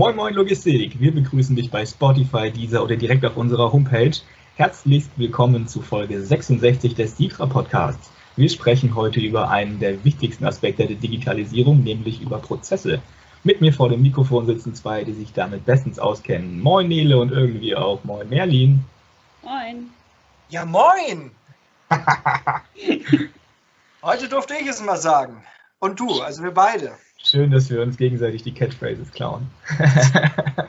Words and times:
Moin 0.00 0.16
Moin 0.16 0.32
Logistik, 0.32 0.98
wir 0.98 1.12
begrüßen 1.12 1.54
dich 1.54 1.70
bei 1.70 1.84
Spotify, 1.84 2.50
Deezer 2.50 2.82
oder 2.82 2.96
direkt 2.96 3.22
auf 3.26 3.36
unserer 3.36 3.70
Homepage. 3.70 4.16
Herzlichst 4.56 5.10
willkommen 5.16 5.68
zu 5.68 5.82
Folge 5.82 6.22
66 6.22 6.94
des 6.94 7.18
Sitra 7.18 7.44
Podcasts. 7.44 8.10
Wir 8.34 8.48
sprechen 8.48 8.94
heute 8.94 9.20
über 9.20 9.50
einen 9.50 9.78
der 9.78 10.02
wichtigsten 10.02 10.46
Aspekte 10.46 10.86
der 10.86 10.96
Digitalisierung, 10.96 11.84
nämlich 11.84 12.22
über 12.22 12.38
Prozesse. 12.38 13.02
Mit 13.44 13.60
mir 13.60 13.74
vor 13.74 13.90
dem 13.90 14.00
Mikrofon 14.00 14.46
sitzen 14.46 14.74
zwei, 14.74 15.04
die 15.04 15.12
sich 15.12 15.34
damit 15.34 15.66
bestens 15.66 15.98
auskennen. 15.98 16.62
Moin 16.62 16.88
Nele 16.88 17.18
und 17.18 17.30
irgendwie 17.30 17.76
auch 17.76 18.02
Moin 18.02 18.26
Merlin. 18.30 18.82
Moin. 19.42 19.90
Ja, 20.48 20.64
moin! 20.64 21.30
Heute 24.02 24.28
durfte 24.30 24.54
ich 24.54 24.66
es 24.66 24.80
mal 24.80 24.96
sagen. 24.96 25.44
Und 25.78 26.00
du, 26.00 26.22
also 26.22 26.42
wir 26.42 26.54
beide. 26.54 26.96
Schön, 27.22 27.50
dass 27.50 27.70
wir 27.70 27.82
uns 27.82 27.96
gegenseitig 27.96 28.42
die 28.42 28.52
Catchphrases 28.52 29.12
klauen. 29.12 29.50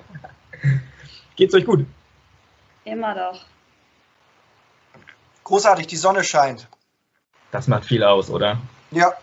Geht's 1.36 1.54
euch 1.54 1.66
gut? 1.66 1.86
Immer 2.84 3.16
doch. 3.16 3.46
Großartig, 5.44 5.88
die 5.88 5.98
Sonne 5.98 6.24
scheint. 6.24 6.68
Das 7.52 7.68
macht 7.68 7.86
viel 7.86 8.04
aus, 8.04 8.30
oder? 8.30 8.60
Ja. 8.92 9.14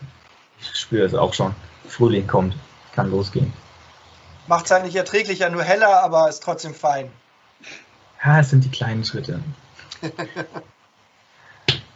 Ich 0.59 0.79
spüre 0.79 1.05
es 1.05 1.13
auch 1.13 1.33
schon. 1.33 1.55
Frühling 1.87 2.27
kommt, 2.27 2.55
kann 2.93 3.09
losgehen. 3.09 3.53
Macht 4.47 4.65
es 4.65 4.71
eigentlich 4.71 4.95
erträglicher, 4.95 5.49
nur 5.49 5.63
heller, 5.63 6.03
aber 6.03 6.27
ist 6.27 6.43
trotzdem 6.43 6.73
fein. 6.73 7.09
Ja, 8.23 8.39
es 8.39 8.49
sind 8.49 8.65
die 8.65 8.71
kleinen 8.71 9.05
Schritte. 9.05 9.39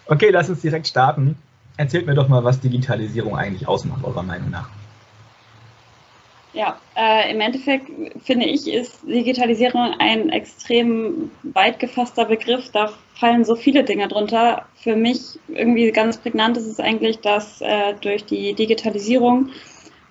okay, 0.05 0.29
lass 0.29 0.49
uns 0.49 0.61
direkt 0.61 0.87
starten. 0.87 1.37
Erzählt 1.77 2.05
mir 2.05 2.13
doch 2.13 2.27
mal, 2.27 2.43
was 2.43 2.59
Digitalisierung 2.59 3.35
eigentlich 3.35 3.67
ausmacht, 3.67 4.03
eurer 4.03 4.23
Meinung 4.23 4.51
nach. 4.51 4.69
Ja, 6.53 6.79
äh, 6.95 7.31
im 7.31 7.41
Endeffekt 7.41 7.89
finde 8.23 8.45
ich, 8.45 8.71
ist 8.71 9.01
Digitalisierung 9.07 9.95
ein 9.97 10.29
extrem 10.29 11.31
weit 11.41 11.79
gefasster 11.79 12.25
Begriff. 12.25 12.69
Da 12.71 12.93
fallen 13.15 13.43
so 13.43 13.55
viele 13.55 13.83
Dinge 13.83 14.07
drunter. 14.07 14.67
Für 14.75 14.95
mich 14.95 15.39
irgendwie 15.47 15.91
ganz 15.91 16.17
prägnant 16.17 16.55
ist 16.57 16.67
es 16.67 16.79
eigentlich, 16.79 17.19
dass 17.19 17.59
äh, 17.61 17.95
durch 18.01 18.25
die 18.25 18.53
Digitalisierung 18.53 19.49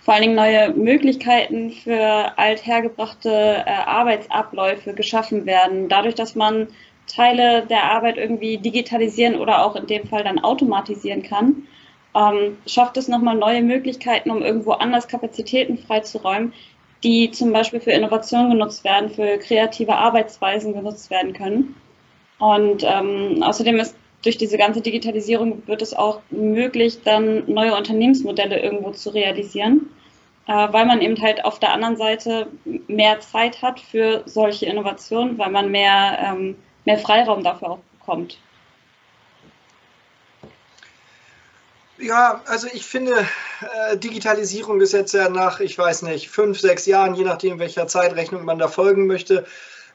vor 0.01 0.15
allen 0.15 0.23
Dingen 0.23 0.35
neue 0.35 0.71
Möglichkeiten 0.71 1.71
für 1.71 2.37
althergebrachte 2.37 3.31
äh, 3.31 3.71
Arbeitsabläufe 3.71 4.95
geschaffen 4.95 5.47
werden. 5.47 5.89
Dadurch, 5.89 6.17
dass 6.17 6.35
man 6.35 6.67
Teile 7.07 7.67
der 7.67 7.85
Arbeit 7.85 8.17
irgendwie 8.17 8.59
digitalisieren 8.59 9.37
oder 9.37 9.65
auch 9.65 9.77
in 9.77 9.87
dem 9.87 10.09
Fall 10.09 10.25
dann 10.25 10.41
automatisieren 10.41 11.23
kann, 11.23 11.69
ähm, 12.15 12.59
schafft 12.67 12.97
es 12.97 13.09
nochmal 13.09 13.37
neue 13.37 13.63
Möglichkeiten, 13.63 14.31
um 14.31 14.43
irgendwo 14.43 14.73
anders 14.73 15.09
Kapazitäten 15.09 15.79
freizuräumen, 15.79 16.53
die 17.03 17.31
zum 17.31 17.53
Beispiel 17.53 17.81
für 17.81 17.93
Innovation 17.93 18.51
genutzt 18.51 18.85
werden, 18.85 19.11
für 19.11 19.39
kreative 19.39 19.95
Arbeitsweisen 19.95 20.75
genutzt 20.75 21.11
werden 21.11 21.33
können. 21.33 21.75
Und 22.39 22.85
ähm, 22.85 23.43
außerdem 23.43 23.79
ist 23.79 23.97
durch 24.23 24.37
diese 24.39 24.57
ganze 24.57 24.81
Digitalisierung 24.81 25.67
wird 25.67 25.83
es 25.83 25.95
auch 25.95 26.21
möglich, 26.31 27.03
dann 27.05 27.45
neue 27.47 27.77
Unternehmensmodelle 27.77 28.61
irgendwo 28.61 28.93
zu 28.93 29.11
realisieren, 29.11 29.91
äh, 30.47 30.53
weil 30.73 30.87
man 30.87 31.01
eben 31.01 31.21
halt 31.21 31.45
auf 31.45 31.59
der 31.59 31.73
anderen 31.73 31.97
Seite 31.97 32.49
mehr 32.87 33.21
Zeit 33.21 33.63
hat 33.63 33.81
für 33.81 34.23
solche 34.27 34.67
Innovationen, 34.67 35.39
weil 35.39 35.51
man 35.51 35.71
mehr, 35.71 36.19
ähm, 36.25 36.57
mehr 36.85 36.99
Freiraum 36.99 37.43
dafür 37.43 37.71
auch 37.73 37.79
bekommt. 37.99 38.39
Ja, 42.03 42.43
also 42.47 42.67
ich 42.73 42.85
finde, 42.85 43.15
äh, 43.61 43.97
Digitalisierung 43.97 44.81
ist 44.81 44.93
jetzt 44.93 45.15
ja 45.15 45.29
nach, 45.29 45.61
ich 45.61 45.79
weiß 45.79 46.03
nicht, 46.03 46.31
fünf, 46.31 46.59
sechs 46.59 46.85
Jahren, 46.87 47.15
je 47.15 47.23
nachdem, 47.23 47.61
welcher 47.61 47.87
Zeitrechnung 47.87 48.45
man 48.45 48.59
da 48.59 48.67
folgen 48.67 49.07
möchte, 49.07 49.47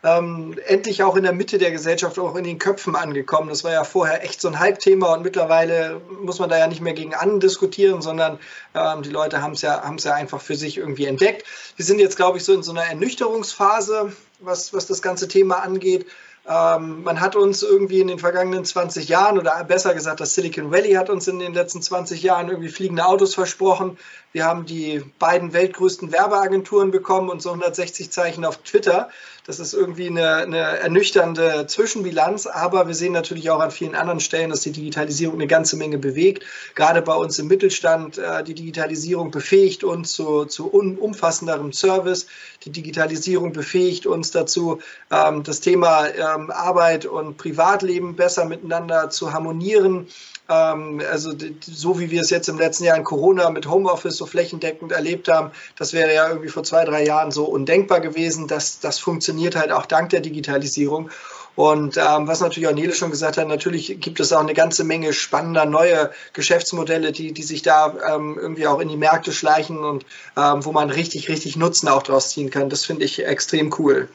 ähm, 0.04 0.58
endlich 0.68 1.04
auch 1.04 1.18
in 1.18 1.24
der 1.24 1.34
Mitte 1.34 1.58
der 1.58 1.72
Gesellschaft, 1.72 2.18
auch 2.18 2.38
in 2.38 2.46
den 2.46 2.60
Köpfen 2.60 2.96
angekommen. 2.96 3.50
Das 3.50 3.66
war 3.66 3.74
ja 3.74 3.84
vorher 3.84 4.24
echt 4.24 4.40
so 4.40 4.48
ein 4.48 4.58
Halbthema 4.58 5.16
und 5.16 5.22
mittlerweile 5.22 6.00
muss 6.22 6.40
man 6.40 6.50
da 6.50 6.58
ja 6.58 6.68
nicht 6.68 6.80
mehr 6.80 6.94
gegen 6.94 7.14
andiskutieren, 7.14 8.02
sondern 8.02 8.40
ähm, 8.74 9.02
die 9.02 9.10
Leute 9.10 9.42
haben 9.42 9.54
es 9.54 9.62
ja, 9.62 9.84
ja 9.98 10.14
einfach 10.14 10.40
für 10.40 10.56
sich 10.56 10.78
irgendwie 10.78 11.08
entdeckt. 11.08 11.46
Wir 11.76 11.84
sind 11.84 12.00
jetzt, 12.00 12.16
glaube 12.16 12.38
ich, 12.38 12.46
so 12.46 12.54
in 12.54 12.64
so 12.64 12.72
einer 12.72 12.86
Ernüchterungsphase, 12.86 14.14
was, 14.40 14.74
was 14.74 14.88
das 14.88 15.02
ganze 15.02 15.28
Thema 15.28 15.58
angeht. 15.58 16.06
Ähm, 16.50 17.04
man 17.04 17.20
hat 17.20 17.36
uns 17.36 17.62
irgendwie 17.62 18.00
in 18.00 18.08
den 18.08 18.20
vergangenen 18.20 18.64
20 18.64 19.10
Jahren, 19.10 19.38
oder 19.38 19.62
besser 19.66 19.94
gesagt, 19.94 20.22
das 20.22 20.34
Silicon 20.34 20.72
Valley 20.72 20.94
hat 20.94 21.10
uns 21.10 21.28
in 21.28 21.40
den 21.40 21.54
letzten 21.54 21.82
20 21.82 22.24
Jahren 22.24 22.48
irgendwie 22.48 22.70
fliegende 22.70 23.06
Autos 23.06 23.36
versprochen. 23.36 23.98
Wir 24.32 24.46
haben 24.46 24.66
die 24.66 25.04
beiden 25.20 25.52
weltgrößten 25.52 26.14
Werbeagenturen 26.14 26.92
bekommen 26.92 27.30
und 27.30 27.42
so 27.42 27.50
160 27.50 28.12
Zeichen 28.12 28.46
auf 28.46 28.58
Twitter. 28.58 29.10
Das 29.48 29.60
ist 29.62 29.74
irgendwie 29.74 30.08
eine, 30.08 30.36
eine, 30.36 30.58
ernüchternde 30.58 31.68
Zwischenbilanz, 31.68 32.48
aber 32.48 32.86
wir 32.88 32.94
sehen 32.94 33.14
natürlich 33.14 33.50
auch 33.50 33.62
an 33.62 33.72
vielen 33.72 33.96
anderen 33.96 34.20
Stellen, 34.20 34.50
dass 34.50 34.60
die 34.60 34.74
Digitalisierung 34.74 35.36
eine 35.36 35.48
ganze 35.48 35.78
Menge 35.78 35.98
bewegt. 35.98 36.44
Gerade 36.76 37.02
bei 37.02 37.16
uns 37.16 37.40
im 37.40 37.48
Mittelstand, 37.48 38.18
äh, 38.18 38.44
die 38.44 38.56
Digitalisierung 38.56 39.32
befähigt 39.32 39.86
uns 39.86 40.12
zu, 40.12 40.44
zu 40.44 40.68
umfassenderem 40.68 41.72
Service. 41.72 42.28
Die 42.66 42.72
Digitalisierung 42.72 43.54
befähigt 43.54 44.06
uns 44.06 44.32
dazu, 44.32 44.80
ähm, 45.12 45.44
das 45.44 45.62
Thema 45.62 46.08
ähm, 46.10 46.52
Arbeit 46.52 47.06
und 47.06 47.38
Privatleben 47.38 48.18
besser 48.18 48.44
miteinander 48.44 49.10
zu 49.10 49.32
harmonieren. 49.32 50.08
Ähm, 50.50 51.02
also 51.10 51.34
so 51.62 52.00
wie 52.00 52.12
wir 52.12 52.22
es 52.22 52.30
jetzt 52.30 52.50
im 52.50 52.58
letzten 52.58 52.86
Jahr 52.86 52.98
in 52.98 53.04
Corona 53.04 53.50
mit 53.50 53.70
Homeoffice 53.70 54.18
so 54.18 54.26
flächendeckend 54.26 54.92
erlebt 54.92 55.28
haben, 55.28 55.52
das 55.78 55.94
wäre 55.94 56.14
ja 56.14 56.30
irgendwie 56.30 56.50
vor 56.50 56.64
zwei, 56.64 56.86
drei 56.86 57.06
Jahren 57.06 57.32
so 57.32 57.46
undenkbar 57.46 58.00
gewesen. 58.00 58.48
Das, 58.48 58.80
das 58.80 59.00
funktioniert 59.00 59.56
halt 59.56 59.72
auch 59.72 59.86
dank 59.86 60.10
der 60.10 60.22
Digitalisierung. 60.22 61.10
Und 61.58 61.98
ähm, 61.98 62.28
was 62.28 62.40
natürlich 62.40 62.70
auch 62.70 62.76
Nele 62.76 62.94
schon 62.94 63.10
gesagt 63.10 63.38
hat, 63.38 63.48
natürlich 63.48 64.00
gibt 64.00 64.20
es 64.20 64.32
auch 64.32 64.42
eine 64.42 64.54
ganze 64.54 64.84
Menge 64.84 65.12
spannender 65.12 65.66
neue 65.66 66.12
Geschäftsmodelle, 66.34 67.12
die, 67.12 67.32
die 67.32 67.42
sich 67.42 67.64
da 67.64 67.96
ähm, 68.14 68.38
irgendwie 68.40 68.68
auch 68.68 68.80
in 68.80 68.90
die 68.90 68.96
Märkte 68.96 69.34
schleichen 69.34 69.80
und 69.80 70.06
ähm, 70.38 70.64
wo 70.64 70.72
man 70.72 70.92
richtig, 70.92 71.30
richtig 71.30 71.56
Nutzen 71.56 71.88
auch 71.88 72.04
draus 72.04 72.30
ziehen 72.30 72.52
kann. 72.52 72.70
Das 72.70 72.86
finde 72.86 73.06
ich 73.06 73.26
extrem 73.26 73.74
cool. 73.80 74.08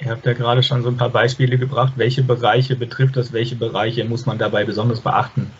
Ihr 0.00 0.10
habt 0.10 0.26
ja 0.26 0.32
gerade 0.32 0.62
schon 0.62 0.82
so 0.82 0.88
ein 0.88 0.96
paar 0.96 1.10
Beispiele 1.10 1.56
gebracht. 1.56 1.94
Welche 1.96 2.22
Bereiche 2.22 2.76
betrifft 2.76 3.16
das? 3.16 3.32
Welche 3.32 3.56
Bereiche 3.56 4.04
muss 4.04 4.26
man 4.26 4.38
dabei 4.38 4.64
besonders 4.64 5.00
beachten? 5.00 5.50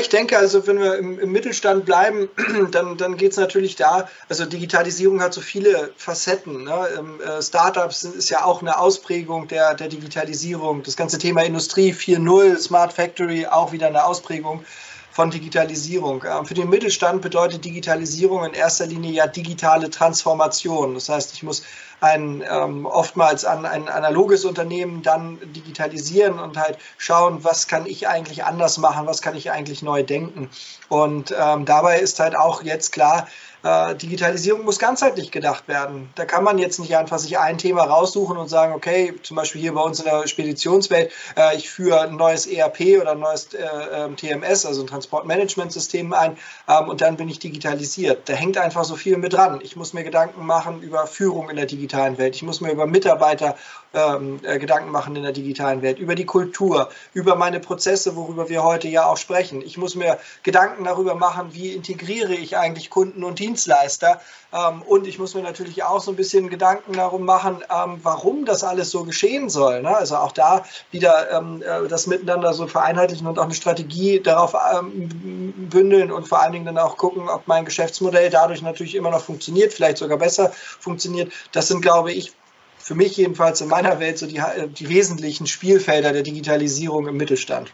ich 0.00 0.08
denke, 0.08 0.36
also 0.36 0.66
wenn 0.66 0.78
wir 0.78 0.98
im, 0.98 1.18
im 1.18 1.32
Mittelstand 1.32 1.84
bleiben, 1.84 2.28
dann, 2.72 2.96
dann 2.96 3.16
geht 3.16 3.32
es 3.32 3.36
natürlich 3.36 3.76
da, 3.76 4.08
also 4.28 4.44
Digitalisierung 4.44 5.20
hat 5.20 5.32
so 5.32 5.40
viele 5.40 5.92
Facetten. 5.96 6.64
Ne? 6.64 6.88
Ähm, 6.98 7.20
äh, 7.20 7.40
Startups 7.40 8.04
ist 8.04 8.30
ja 8.30 8.44
auch 8.44 8.62
eine 8.62 8.78
Ausprägung 8.78 9.48
der, 9.48 9.74
der 9.74 9.88
Digitalisierung. 9.88 10.82
Das 10.82 10.96
ganze 10.96 11.18
Thema 11.18 11.42
Industrie 11.42 11.92
4.0, 11.92 12.58
Smart 12.58 12.92
Factory, 12.92 13.46
auch 13.46 13.72
wieder 13.72 13.86
eine 13.86 14.04
Ausprägung 14.04 14.64
von 15.12 15.30
Digitalisierung. 15.30 16.24
Ähm, 16.28 16.44
für 16.44 16.54
den 16.54 16.68
Mittelstand 16.68 17.22
bedeutet 17.22 17.64
Digitalisierung 17.64 18.44
in 18.44 18.54
erster 18.54 18.86
Linie 18.86 19.12
ja 19.12 19.26
digitale 19.26 19.88
Transformation. 19.88 20.94
Das 20.94 21.08
heißt, 21.08 21.32
ich 21.32 21.42
muss 21.42 21.62
ein 22.00 22.44
ähm, 22.48 22.86
oftmals 22.86 23.44
an 23.44 23.64
ein 23.64 23.88
analoges 23.88 24.44
Unternehmen 24.44 25.02
dann 25.02 25.38
digitalisieren 25.52 26.38
und 26.38 26.56
halt 26.56 26.78
schauen, 26.98 27.42
was 27.44 27.68
kann 27.68 27.86
ich 27.86 28.08
eigentlich 28.08 28.44
anders 28.44 28.78
machen, 28.78 29.06
was 29.06 29.22
kann 29.22 29.34
ich 29.34 29.50
eigentlich 29.50 29.82
neu 29.82 30.02
denken. 30.02 30.50
Und 30.88 31.34
ähm, 31.38 31.64
dabei 31.64 31.98
ist 31.98 32.20
halt 32.20 32.36
auch 32.36 32.62
jetzt 32.62 32.92
klar, 32.92 33.26
äh, 33.66 33.96
Digitalisierung 33.96 34.64
muss 34.64 34.78
ganzheitlich 34.78 35.30
gedacht 35.30 35.66
werden. 35.66 36.08
Da 36.14 36.24
kann 36.24 36.44
man 36.44 36.58
jetzt 36.58 36.78
nicht 36.78 36.96
einfach 36.96 37.18
sich 37.18 37.38
ein 37.38 37.58
Thema 37.58 37.82
raussuchen 37.84 38.36
und 38.36 38.48
sagen, 38.48 38.72
okay, 38.72 39.14
zum 39.22 39.36
Beispiel 39.36 39.60
hier 39.60 39.74
bei 39.74 39.80
uns 39.80 39.98
in 39.98 40.04
der 40.04 40.26
Speditionswelt, 40.26 41.10
äh, 41.36 41.56
ich 41.56 41.68
führe 41.68 42.02
ein 42.02 42.16
neues 42.16 42.46
ERP 42.46 43.00
oder 43.00 43.12
ein 43.12 43.18
neues 43.18 43.54
äh, 43.54 43.66
ähm, 43.92 44.16
TMS, 44.16 44.66
also 44.66 44.82
ein 44.82 44.86
Transportmanagementsystem 44.86 46.12
ein 46.12 46.36
ähm, 46.68 46.88
und 46.88 47.00
dann 47.00 47.16
bin 47.16 47.28
ich 47.28 47.38
digitalisiert. 47.38 48.28
Da 48.28 48.34
hängt 48.34 48.56
einfach 48.58 48.84
so 48.84 48.94
viel 48.94 49.16
mit 49.16 49.32
dran. 49.32 49.60
Ich 49.62 49.74
muss 49.74 49.92
mir 49.92 50.04
Gedanken 50.04 50.46
machen 50.46 50.80
über 50.82 51.06
Führung 51.06 51.50
in 51.50 51.56
der 51.56 51.66
digitalen 51.66 52.18
Welt. 52.18 52.36
Ich 52.36 52.42
muss 52.42 52.60
mir 52.60 52.70
über 52.70 52.86
Mitarbeiter 52.86 53.56
ähm, 53.94 54.40
äh, 54.42 54.58
Gedanken 54.58 54.90
machen 54.90 55.16
in 55.16 55.22
der 55.22 55.32
digitalen 55.32 55.82
Welt, 55.82 55.98
über 55.98 56.14
die 56.14 56.26
Kultur, 56.26 56.90
über 57.14 57.34
meine 57.34 57.60
Prozesse, 57.60 58.14
worüber 58.14 58.48
wir 58.48 58.62
heute 58.62 58.88
ja 58.88 59.06
auch 59.06 59.16
sprechen. 59.16 59.62
Ich 59.62 59.78
muss 59.78 59.94
mir 59.94 60.18
Gedanken 60.42 60.75
darüber 60.84 61.14
machen, 61.14 61.48
wie 61.52 61.72
integriere 61.72 62.34
ich 62.34 62.56
eigentlich 62.56 62.90
Kunden 62.90 63.24
und 63.24 63.38
Dienstleister. 63.38 64.20
Ähm, 64.52 64.82
und 64.82 65.06
ich 65.06 65.18
muss 65.18 65.34
mir 65.34 65.42
natürlich 65.42 65.82
auch 65.82 66.00
so 66.00 66.12
ein 66.12 66.16
bisschen 66.16 66.48
Gedanken 66.48 66.92
darum 66.92 67.24
machen, 67.24 67.62
ähm, 67.70 68.00
warum 68.02 68.44
das 68.44 68.64
alles 68.64 68.90
so 68.90 69.04
geschehen 69.04 69.48
soll. 69.48 69.82
Ne? 69.82 69.96
Also 69.96 70.16
auch 70.16 70.32
da 70.32 70.64
wieder 70.90 71.30
ähm, 71.30 71.62
äh, 71.62 71.88
das 71.88 72.06
miteinander 72.06 72.52
so 72.54 72.66
vereinheitlichen 72.66 73.26
und 73.26 73.38
auch 73.38 73.44
eine 73.44 73.54
Strategie 73.54 74.20
darauf 74.20 74.54
bündeln 74.86 76.10
und 76.10 76.28
vor 76.28 76.40
allen 76.40 76.52
Dingen 76.52 76.64
dann 76.64 76.78
auch 76.78 76.96
gucken, 76.96 77.28
ob 77.28 77.46
mein 77.46 77.64
Geschäftsmodell 77.64 78.30
dadurch 78.30 78.62
natürlich 78.62 78.94
immer 78.94 79.10
noch 79.10 79.22
funktioniert, 79.22 79.72
vielleicht 79.72 79.98
sogar 79.98 80.18
besser 80.18 80.50
funktioniert. 80.52 81.32
Das 81.52 81.68
sind, 81.68 81.82
glaube 81.82 82.12
ich, 82.12 82.32
für 82.78 82.94
mich 82.94 83.16
jedenfalls 83.16 83.60
in 83.60 83.68
meiner 83.68 83.98
Welt 83.98 84.18
so 84.18 84.26
die, 84.26 84.40
die 84.68 84.88
wesentlichen 84.88 85.46
Spielfelder 85.46 86.12
der 86.12 86.22
Digitalisierung 86.22 87.08
im 87.08 87.16
Mittelstand. 87.16 87.72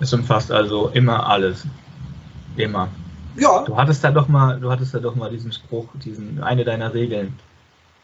Es 0.00 0.12
umfasst 0.12 0.52
also 0.52 0.88
immer 0.88 1.26
alles. 1.26 1.64
Immer. 2.56 2.88
Ja. 3.36 3.62
Du 3.62 3.76
hattest 3.76 4.02
da 4.02 4.10
doch 4.10 4.28
mal, 4.28 4.60
du 4.60 4.70
hattest 4.70 4.94
da 4.94 4.98
doch 4.98 5.14
mal 5.14 5.30
diesen 5.30 5.52
Spruch, 5.52 5.86
diesen 5.94 6.42
eine 6.42 6.64
deiner 6.64 6.94
Regeln. 6.94 7.38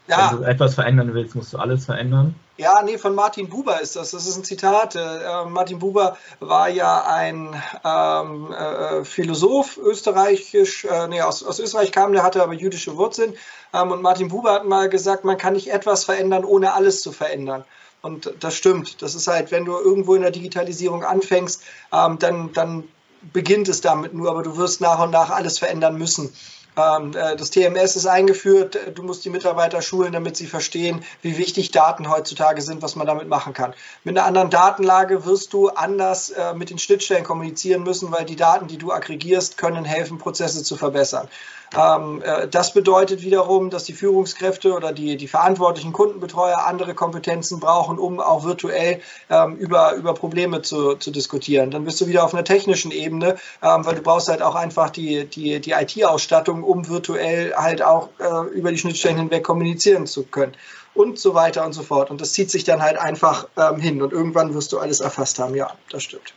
Ja. 0.07 0.31
Wenn 0.31 0.39
du 0.39 0.43
etwas 0.43 0.75
verändern 0.75 1.13
willst, 1.13 1.33
musst 1.35 1.53
du 1.53 1.57
alles 1.57 1.85
verändern. 1.85 2.35
Ja, 2.57 2.81
nee, 2.83 2.97
von 2.97 3.15
Martin 3.15 3.49
Buber 3.49 3.81
ist 3.81 3.95
das. 3.95 4.11
Das 4.11 4.27
ist 4.27 4.37
ein 4.37 4.43
Zitat. 4.43 4.95
Äh, 4.95 5.45
Martin 5.47 5.79
Buber 5.79 6.17
war 6.39 6.67
ja 6.67 7.05
ein 7.05 7.55
ähm, 7.85 8.51
äh, 8.51 9.05
Philosoph, 9.05 9.77
österreichisch, 9.77 10.85
äh, 10.85 11.07
nee, 11.07 11.21
aus, 11.21 11.43
aus 11.43 11.59
Österreich 11.59 11.91
kam, 11.91 12.11
der 12.11 12.23
hatte 12.23 12.43
aber 12.43 12.53
jüdische 12.53 12.97
Wurzeln. 12.97 13.33
Ähm, 13.73 13.91
und 13.91 14.01
Martin 14.01 14.27
Buber 14.27 14.53
hat 14.53 14.65
mal 14.65 14.89
gesagt, 14.89 15.23
man 15.23 15.37
kann 15.37 15.53
nicht 15.53 15.71
etwas 15.71 16.03
verändern, 16.03 16.43
ohne 16.43 16.73
alles 16.73 17.01
zu 17.01 17.13
verändern. 17.13 17.63
Und 18.03 18.33
das 18.41 18.55
stimmt. 18.55 19.01
Das 19.01 19.15
ist 19.15 19.27
halt, 19.27 19.51
wenn 19.51 19.63
du 19.63 19.71
irgendwo 19.77 20.13
in 20.13 20.23
der 20.23 20.31
Digitalisierung 20.31 21.05
anfängst, 21.05 21.63
ähm, 21.93 22.19
dann, 22.19 22.51
dann 22.51 22.83
beginnt 23.31 23.69
es 23.69 23.79
damit 23.79 24.13
nur, 24.13 24.29
aber 24.29 24.43
du 24.43 24.57
wirst 24.57 24.81
nach 24.81 25.01
und 25.01 25.11
nach 25.11 25.29
alles 25.29 25.57
verändern 25.57 25.97
müssen. 25.97 26.33
Ähm, 26.75 27.15
äh, 27.15 27.37
das 27.37 27.51
TMS 27.51 27.95
ist 27.95 28.05
eingeführt. 28.05 28.77
Du 28.95 29.03
musst 29.03 29.23
die 29.23 29.29
Mitarbeiter 29.29 29.81
schulen, 29.81 30.11
damit 30.11 30.35
sie 30.35 30.47
verstehen, 30.47 31.05
wie 31.21 31.37
wichtig 31.37 31.71
Daten 31.71 32.09
heutzutage 32.09 32.61
sind, 32.61 32.81
was 32.81 32.97
man 32.97 33.07
damit 33.07 33.29
machen 33.29 33.53
kann. 33.53 33.73
Mit 34.03 34.17
einer 34.17 34.27
anderen 34.27 34.49
Datenlage 34.49 35.23
wirst 35.23 35.53
du 35.53 35.69
anders 35.69 36.31
äh, 36.31 36.53
mit 36.53 36.71
den 36.71 36.79
Schnittstellen 36.79 37.23
kommunizieren 37.23 37.83
müssen, 37.83 38.11
weil 38.11 38.25
die 38.25 38.35
Daten, 38.35 38.67
die 38.67 38.77
du 38.77 38.91
aggregierst, 38.91 39.57
können 39.57 39.85
helfen, 39.85 40.17
Prozesse 40.17 40.61
zu 40.61 40.75
verbessern. 40.75 41.29
Ähm, 41.75 42.21
äh, 42.21 42.47
das 42.47 42.73
bedeutet 42.73 43.21
wiederum, 43.21 43.69
dass 43.69 43.83
die 43.83 43.93
Führungskräfte 43.93 44.73
oder 44.73 44.93
die, 44.93 45.17
die 45.17 45.27
verantwortlichen 45.27 45.93
Kundenbetreuer 45.93 46.65
andere 46.65 46.93
Kompetenzen 46.93 47.59
brauchen, 47.59 47.97
um 47.97 48.19
auch 48.19 48.43
virtuell 48.43 49.01
ähm, 49.29 49.55
über, 49.55 49.93
über 49.93 50.13
Probleme 50.13 50.61
zu, 50.61 50.95
zu 50.95 51.11
diskutieren. 51.11 51.71
Dann 51.71 51.85
bist 51.85 51.99
du 52.01 52.07
wieder 52.07 52.23
auf 52.23 52.33
einer 52.33 52.43
technischen 52.43 52.91
Ebene, 52.91 53.37
ähm, 53.61 53.85
weil 53.85 53.95
du 53.95 54.01
brauchst 54.01 54.29
halt 54.29 54.41
auch 54.41 54.55
einfach 54.55 54.89
die, 54.89 55.25
die, 55.25 55.59
die 55.59 55.71
IT-Ausstattung, 55.71 56.63
um 56.63 56.87
virtuell 56.87 57.53
halt 57.55 57.81
auch 57.81 58.09
äh, 58.19 58.47
über 58.53 58.71
die 58.71 58.77
Schnittstellen 58.77 59.17
hinweg 59.17 59.43
kommunizieren 59.43 60.05
zu 60.05 60.23
können 60.23 60.53
und 60.93 61.17
so 61.17 61.33
weiter 61.33 61.65
und 61.65 61.73
so 61.73 61.81
fort. 61.81 62.11
Und 62.11 62.21
das 62.21 62.33
zieht 62.33 62.51
sich 62.51 62.63
dann 62.63 62.83
halt 62.83 62.97
einfach 62.97 63.47
ähm, 63.57 63.79
hin 63.79 64.01
und 64.01 64.13
irgendwann 64.13 64.53
wirst 64.53 64.71
du 64.73 64.79
alles 64.79 64.99
erfasst 64.99 65.39
haben. 65.39 65.55
Ja, 65.55 65.71
das 65.89 66.03
stimmt 66.03 66.33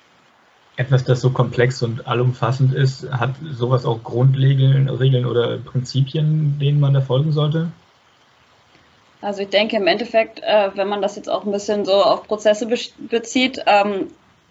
etwas, 0.76 1.05
das 1.05 1.20
so 1.20 1.31
komplex 1.31 1.82
und 1.82 2.06
allumfassend 2.06 2.75
ist, 2.75 3.11
hat 3.11 3.34
sowas 3.52 3.87
auch 3.87 4.02
Grundregeln 4.02 4.88
Regeln 4.88 5.25
oder 5.25 5.56
Prinzipien, 5.58 6.58
denen 6.58 6.81
man 6.81 6.93
da 6.93 7.00
folgen 7.00 7.32
sollte? 7.32 7.73
Also 9.23 9.43
ich 9.43 9.49
denke 9.49 9.76
im 9.76 9.87
Endeffekt, 9.87 10.40
äh, 10.43 10.70
wenn 10.75 10.88
man 10.88 11.00
das 11.00 11.17
jetzt 11.17 11.31
auch 11.31 11.44
ein 11.44 11.52
bisschen 11.52 11.84
so 11.87 11.94
auf 11.94 12.25
Prozesse 12.25 12.69
bezieht, 12.99 13.62
ähm, 13.67 14.08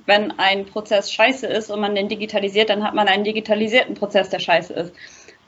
wenn 0.07 0.37
ein 0.39 0.65
Prozess 0.65 1.11
scheiße 1.11 1.47
ist 1.47 1.69
und 1.69 1.79
man 1.79 1.95
den 1.95 2.09
digitalisiert, 2.09 2.69
dann 2.69 2.83
hat 2.83 2.95
man 2.95 3.07
einen 3.07 3.23
digitalisierten 3.23 3.95
Prozess, 3.95 4.29
der 4.29 4.39
scheiße 4.39 4.73
ist. 4.73 4.93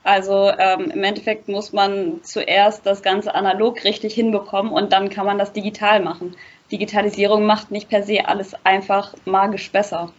Also 0.04 0.50
ähm, 0.58 0.90
im 0.92 1.04
Endeffekt 1.04 1.48
muss 1.48 1.72
man 1.72 2.22
zuerst 2.22 2.86
das 2.86 3.02
Ganze 3.02 3.34
analog 3.34 3.84
richtig 3.84 4.14
hinbekommen 4.14 4.72
und 4.72 4.92
dann 4.92 5.10
kann 5.10 5.26
man 5.26 5.38
das 5.38 5.52
digital 5.52 6.00
machen. 6.00 6.36
Digitalisierung 6.70 7.44
macht 7.44 7.70
nicht 7.70 7.88
per 7.88 8.04
se 8.04 8.26
alles 8.26 8.54
einfach 8.64 9.14
magisch 9.24 9.70
besser 9.70 10.12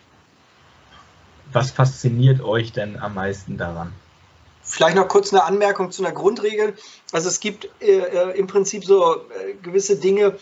was 1.51 1.72
fasziniert 1.72 2.42
euch 2.42 2.72
denn 2.72 3.00
am 3.00 3.16
meisten 3.16 3.57
daran? 3.57 3.94
Vielleicht 4.63 4.96
noch 4.96 5.07
kurz 5.07 5.34
eine 5.34 5.44
Anmerkung 5.44 5.92
zu 5.92 6.04
einer 6.04 6.13
Grundregel. 6.13 6.75
Also 7.12 7.28
es 7.28 7.40
gibt 7.40 7.69
äh, 7.81 8.00
äh 8.00 8.38
im 8.38 8.48
Prinzip 8.48 8.86
so 8.86 9.16
äh, 9.16 9.54
gewisse 9.63 9.96
Dinge. 9.96 10.38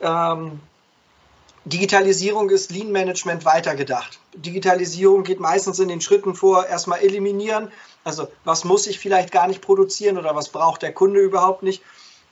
Ähm, 0.00 0.60
Digitalisierung 1.64 2.50
ist 2.50 2.70
Lean 2.70 2.92
Management 2.92 3.44
weitergedacht. 3.44 4.20
Digitalisierung 4.36 5.24
geht 5.24 5.40
meistens 5.40 5.80
in 5.80 5.88
den 5.88 6.00
Schritten 6.00 6.36
vor, 6.36 6.66
erstmal 6.66 7.00
eliminieren. 7.00 7.72
Also 8.04 8.28
was 8.44 8.62
muss 8.62 8.86
ich 8.86 9.00
vielleicht 9.00 9.32
gar 9.32 9.48
nicht 9.48 9.62
produzieren 9.62 10.16
oder 10.16 10.36
was 10.36 10.50
braucht 10.50 10.82
der 10.82 10.92
Kunde 10.92 11.18
überhaupt 11.18 11.64
nicht. 11.64 11.82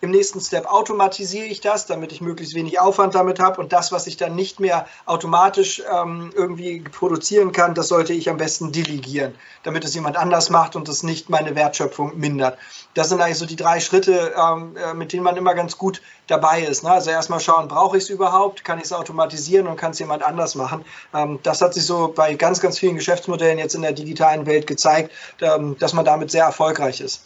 Im 0.00 0.11
nächsten 0.11 0.38
Step 0.41 0.67
automatisiere 0.67 1.46
ich 1.46 1.62
das, 1.62 1.87
damit 1.87 2.12
ich 2.12 2.20
möglichst 2.20 2.55
wenig 2.55 2.79
Aufwand 2.79 3.14
damit 3.14 3.41
habe. 3.41 3.61
Und 3.61 3.73
das, 3.73 3.91
was 3.91 4.06
ich 4.06 4.19
dann 4.19 4.35
nicht 4.35 4.61
mehr 4.61 4.87
automatisch 5.06 5.82
ähm, 5.91 6.31
irgendwie 6.35 6.81
produzieren 6.81 7.52
kann, 7.52 7.75
das 7.75 7.88
sollte 7.88 8.12
ich 8.12 8.29
am 8.29 8.37
besten 8.37 8.70
delegieren, 8.70 9.35
damit 9.62 9.82
es 9.85 9.94
jemand 9.94 10.19
anders 10.19 10.50
macht 10.50 10.76
und 10.76 10.91
es 10.91 11.05
nicht 11.05 11.31
meine 11.31 11.55
Wertschöpfung 11.55 12.19
mindert. 12.19 12.58
Das 12.93 13.08
sind 13.08 13.23
eigentlich 13.23 13.38
so 13.38 13.46
die 13.46 13.56
drei 13.56 13.81
Schritte, 13.81 14.35
ähm, 14.37 14.76
äh, 14.76 14.93
mit 14.93 15.14
denen 15.14 15.23
man 15.23 15.38
immer 15.38 15.55
ganz 15.55 15.79
gut 15.79 16.02
dabei 16.26 16.62
ist. 16.62 16.85
Ne? 16.85 16.91
Also 16.91 17.08
erstmal 17.08 17.41
schauen, 17.41 17.69
brauche 17.69 17.96
ich 17.96 18.05
es 18.05 18.11
überhaupt? 18.11 18.62
Kann 18.62 18.79
ich 18.79 18.85
es 18.85 18.93
automatisieren 18.93 19.67
und 19.67 19.76
kann 19.76 19.93
es 19.93 19.99
jemand 19.99 20.23
anders 20.23 20.55
machen? 20.55 20.85
Ähm, 21.14 21.38
das 21.43 21.62
hat 21.62 21.73
sich 21.73 21.87
so 21.87 22.12
bei 22.14 22.35
ganz, 22.35 22.61
ganz 22.61 22.79
vielen 22.79 22.96
Geschäftsmodellen 22.96 23.58
jetzt 23.58 23.75
in 23.75 23.81
der 23.81 23.93
digitalen 23.93 24.44
Welt 24.44 24.67
gezeigt, 24.67 25.12
ähm, 25.41 25.79
dass 25.79 25.94
man 25.94 26.05
damit 26.05 26.31
sehr 26.31 26.44
erfolgreich 26.44 27.00
ist. 27.00 27.23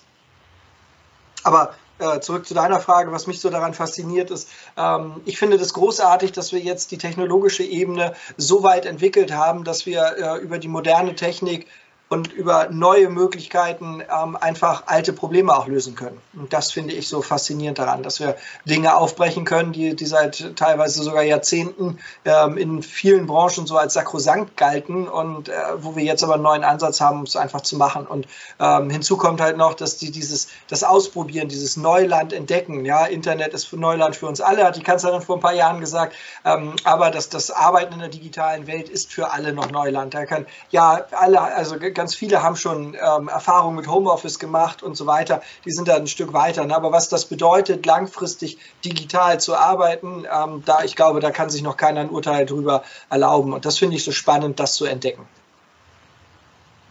Aber 1.42 1.74
äh, 1.98 2.20
zurück 2.20 2.46
zu 2.46 2.54
deiner 2.54 2.80
Frage, 2.80 3.12
was 3.12 3.26
mich 3.26 3.40
so 3.40 3.50
daran 3.50 3.74
fasziniert 3.74 4.30
ist. 4.30 4.48
Ähm, 4.76 5.20
ich 5.24 5.38
finde 5.38 5.58
das 5.58 5.74
großartig, 5.74 6.32
dass 6.32 6.52
wir 6.52 6.60
jetzt 6.60 6.90
die 6.90 6.98
technologische 6.98 7.64
Ebene 7.64 8.14
so 8.36 8.62
weit 8.62 8.86
entwickelt 8.86 9.32
haben, 9.32 9.64
dass 9.64 9.86
wir 9.86 10.16
äh, 10.18 10.38
über 10.38 10.58
die 10.58 10.68
moderne 10.68 11.14
Technik 11.14 11.66
und 12.08 12.32
über 12.32 12.68
neue 12.70 13.10
Möglichkeiten 13.10 14.02
ähm, 14.02 14.36
einfach 14.36 14.84
alte 14.86 15.12
Probleme 15.12 15.54
auch 15.54 15.66
lösen 15.66 15.94
können. 15.94 16.18
Und 16.34 16.52
das 16.52 16.72
finde 16.72 16.94
ich 16.94 17.08
so 17.08 17.20
faszinierend 17.20 17.78
daran, 17.78 18.02
dass 18.02 18.18
wir 18.18 18.36
Dinge 18.64 18.96
aufbrechen 18.96 19.44
können, 19.44 19.72
die, 19.72 19.94
die 19.94 20.06
seit 20.06 20.56
teilweise 20.56 21.02
sogar 21.02 21.22
Jahrzehnten 21.22 21.98
ähm, 22.24 22.56
in 22.56 22.82
vielen 22.82 23.26
Branchen 23.26 23.66
so 23.66 23.76
als 23.76 23.92
sakrosankt 23.94 24.56
galten 24.56 25.06
und 25.06 25.50
äh, 25.50 25.52
wo 25.76 25.96
wir 25.96 26.04
jetzt 26.04 26.24
aber 26.24 26.34
einen 26.34 26.44
neuen 26.44 26.64
Ansatz 26.64 27.00
haben, 27.00 27.18
um 27.18 27.24
es 27.24 27.36
einfach 27.36 27.60
zu 27.60 27.76
machen. 27.76 28.06
Und 28.06 28.26
ähm, 28.58 28.88
hinzu 28.88 29.18
kommt 29.18 29.40
halt 29.40 29.58
noch, 29.58 29.74
dass 29.74 29.98
die 29.98 30.10
dieses, 30.10 30.48
das 30.68 30.84
Ausprobieren, 30.84 31.48
dieses 31.48 31.76
Neuland 31.76 32.32
entdecken, 32.32 32.86
ja, 32.86 33.04
Internet 33.04 33.52
ist 33.52 33.70
Neuland 33.74 34.16
für 34.16 34.26
uns 34.26 34.40
alle, 34.40 34.64
hat 34.64 34.76
die 34.76 34.82
Kanzlerin 34.82 35.20
vor 35.20 35.36
ein 35.36 35.40
paar 35.40 35.54
Jahren 35.54 35.80
gesagt, 35.80 36.14
ähm, 36.46 36.74
aber 36.84 37.10
dass 37.10 37.28
das 37.28 37.50
Arbeiten 37.50 37.92
in 37.92 38.00
der 38.00 38.08
digitalen 38.08 38.66
Welt 38.66 38.88
ist 38.88 39.12
für 39.12 39.30
alle 39.30 39.52
noch 39.52 39.70
Neuland. 39.70 40.14
Da 40.14 40.24
kann 40.24 40.46
ja 40.70 41.04
alle, 41.12 41.40
also 41.40 41.76
ganz 41.98 42.14
viele 42.14 42.42
haben 42.42 42.54
schon 42.56 42.94
ähm, 42.94 43.28
Erfahrungen 43.28 43.76
mit 43.76 43.88
Homeoffice 43.88 44.38
gemacht 44.38 44.84
und 44.84 44.96
so 44.96 45.06
weiter. 45.06 45.42
Die 45.64 45.72
sind 45.72 45.88
da 45.88 45.96
ein 45.96 46.06
Stück 46.06 46.32
weiter. 46.32 46.64
Ne? 46.64 46.74
Aber 46.74 46.92
was 46.92 47.08
das 47.08 47.24
bedeutet, 47.26 47.84
langfristig 47.84 48.56
digital 48.84 49.40
zu 49.40 49.56
arbeiten, 49.56 50.24
ähm, 50.24 50.62
da 50.64 50.84
ich 50.84 50.94
glaube, 50.94 51.18
da 51.18 51.32
kann 51.32 51.50
sich 51.50 51.62
noch 51.62 51.76
keiner 51.76 52.00
ein 52.00 52.08
Urteil 52.08 52.46
drüber 52.46 52.84
erlauben. 53.10 53.52
Und 53.52 53.66
das 53.66 53.78
finde 53.78 53.96
ich 53.96 54.04
so 54.04 54.12
spannend, 54.12 54.60
das 54.60 54.76
zu 54.76 54.84
entdecken. 54.86 55.26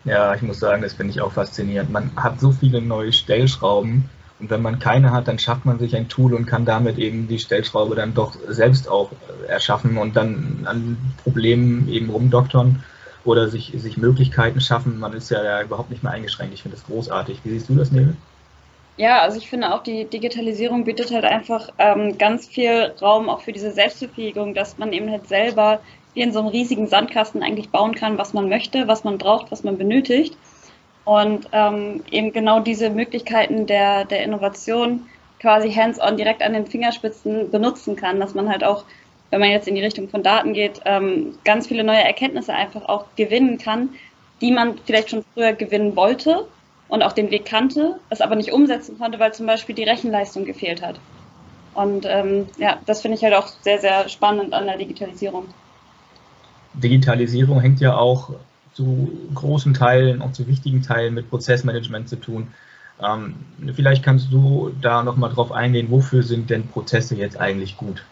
Ja, 0.04 0.36
ich 0.36 0.42
muss 0.42 0.60
sagen, 0.60 0.82
das 0.82 0.94
finde 0.94 1.12
ich 1.12 1.22
auch 1.22 1.32
faszinierend. 1.32 1.90
Man 1.90 2.12
hat 2.18 2.40
so 2.42 2.52
viele 2.52 2.82
neue 2.82 3.14
Stellschrauben 3.14 4.10
und 4.40 4.50
wenn 4.50 4.62
man 4.62 4.80
keine 4.80 5.12
hat, 5.12 5.28
dann 5.30 5.40
schafft 5.40 5.66
man 5.66 5.80
sich 5.80 5.96
ein 5.96 6.10
Tool 6.10 6.34
und 6.34 6.46
kann 6.46 6.66
damit 6.66 6.98
eben 6.98 7.28
die 7.28 7.40
Stellschraube 7.40 7.96
dann 7.96 8.14
doch 8.14 8.36
selbst 8.48 8.90
auch 8.90 9.12
erschaffen 9.48 9.98
und 9.98 10.16
dann 10.16 10.66
an 10.66 10.98
Problemen 11.24 11.88
eben 11.90 12.10
rumdoktern 12.10 12.84
oder 13.28 13.50
sich, 13.50 13.74
sich 13.76 13.98
Möglichkeiten 13.98 14.62
schaffen. 14.62 15.00
Man 15.00 15.14
ist 15.14 15.30
ja, 15.30 15.44
ja 15.44 15.62
überhaupt 15.62 15.90
nicht 15.90 16.04
mehr 16.04 16.12
eingeschränkt. 16.14 16.54
Ich 16.54 16.64
finde 16.64 16.78
das 16.78 16.86
großartig. 16.86 17.40
Wie 17.44 17.50
siehst 17.50 17.70
du 17.70 17.76
das, 17.76 17.92
Nebel? 17.92 18.16
Ja, 18.98 19.22
also 19.22 19.38
ich 19.38 19.48
finde 19.48 19.74
auch, 19.74 19.84
die 19.84 20.06
Digitalisierung 20.06 20.84
bietet 20.84 21.12
halt 21.12 21.24
einfach 21.24 21.70
ähm, 21.78 22.18
ganz 22.18 22.48
viel 22.48 22.94
Raum 23.00 23.30
auch 23.30 23.42
für 23.42 23.52
diese 23.52 23.72
Selbstbefähigung, 23.72 24.56
dass 24.56 24.80
man 24.80 24.92
eben 24.92 25.12
halt 25.12 25.28
selber 25.28 25.82
wie 26.16 26.22
in 26.22 26.32
so 26.32 26.40
einem 26.40 26.48
riesigen 26.48 26.88
Sandkasten 26.88 27.44
eigentlich 27.44 27.70
bauen 27.70 27.94
kann, 27.94 28.18
was 28.18 28.34
man 28.34 28.50
möchte, 28.50 28.88
was 28.88 29.04
man 29.04 29.20
braucht, 29.20 29.52
was 29.52 29.64
man 29.64 29.78
benötigt. 29.78 30.36
Und 31.06 31.48
ähm, 31.52 32.04
eben 32.10 32.34
genau 32.34 32.60
diese 32.60 32.90
Möglichkeiten 32.90 33.68
der, 33.68 34.06
der 34.06 34.24
Innovation 34.24 35.06
quasi 35.40 35.72
hands-on 35.72 36.18
direkt 36.18 36.42
an 36.42 36.54
den 36.54 36.66
Fingerspitzen 36.66 37.52
benutzen 37.52 37.96
kann, 37.96 38.20
dass 38.20 38.34
man 38.34 38.50
halt 38.50 38.64
auch 38.64 38.84
wenn 39.30 39.40
man 39.40 39.50
jetzt 39.50 39.68
in 39.68 39.76
die 39.76 39.84
Richtung 39.84 40.10
von 40.10 40.24
Daten 40.24 40.54
geht, 40.54 40.82
ähm, 40.86 41.38
ganz 41.44 41.68
viele 41.68 41.84
neue 41.84 42.04
Erkenntnisse 42.04 42.54
einfach 42.54 42.88
auch 42.88 43.06
gewinnen 43.16 43.58
kann, 43.58 43.90
die 44.42 44.52
man 44.52 44.78
vielleicht 44.86 45.10
schon 45.10 45.26
früher 45.34 45.54
gewinnen 45.54 45.96
wollte 45.96 46.48
und 46.88 47.04
auch 47.04 47.14
den 47.14 47.32
Weg 47.32 47.46
kannte, 47.46 48.00
es 48.10 48.22
aber 48.22 48.36
nicht 48.36 48.54
umsetzen 48.54 48.98
konnte, 48.98 49.20
weil 49.20 49.34
zum 49.34 49.46
Beispiel 49.46 49.76
die 49.76 49.84
Rechenleistung 49.84 50.46
gefehlt 50.46 50.82
hat. 50.82 51.00
Und 51.74 52.06
ähm, 52.08 52.48
ja, 52.58 52.78
das 52.86 53.02
finde 53.02 53.18
ich 53.18 53.24
halt 53.24 53.34
auch 53.34 53.48
sehr, 53.62 53.80
sehr 53.80 54.10
spannend 54.10 54.54
an 54.54 54.66
der 54.66 54.78
Digitalisierung. 54.78 55.46
Digitalisierung 56.74 57.60
hängt 57.60 57.80
ja 57.80 57.98
auch 57.98 58.32
zu 58.74 59.12
großen 59.34 59.74
Teilen, 59.74 60.22
auch 60.22 60.32
zu 60.32 60.48
wichtigen 60.48 60.82
Teilen 60.82 61.14
mit 61.14 61.30
Prozessmanagement 61.30 62.08
zu 62.08 62.16
tun. 62.16 62.48
Ähm, 63.04 63.36
vielleicht 63.76 64.04
kannst 64.04 64.32
du 64.32 64.72
da 64.82 65.04
nochmal 65.04 65.32
drauf 65.32 65.52
eingehen, 65.52 65.88
wofür 65.90 66.24
sind 66.24 66.50
denn 66.50 66.68
Prozesse 66.68 67.16
jetzt 67.16 67.40
eigentlich 67.40 67.78
gut? 67.78 68.04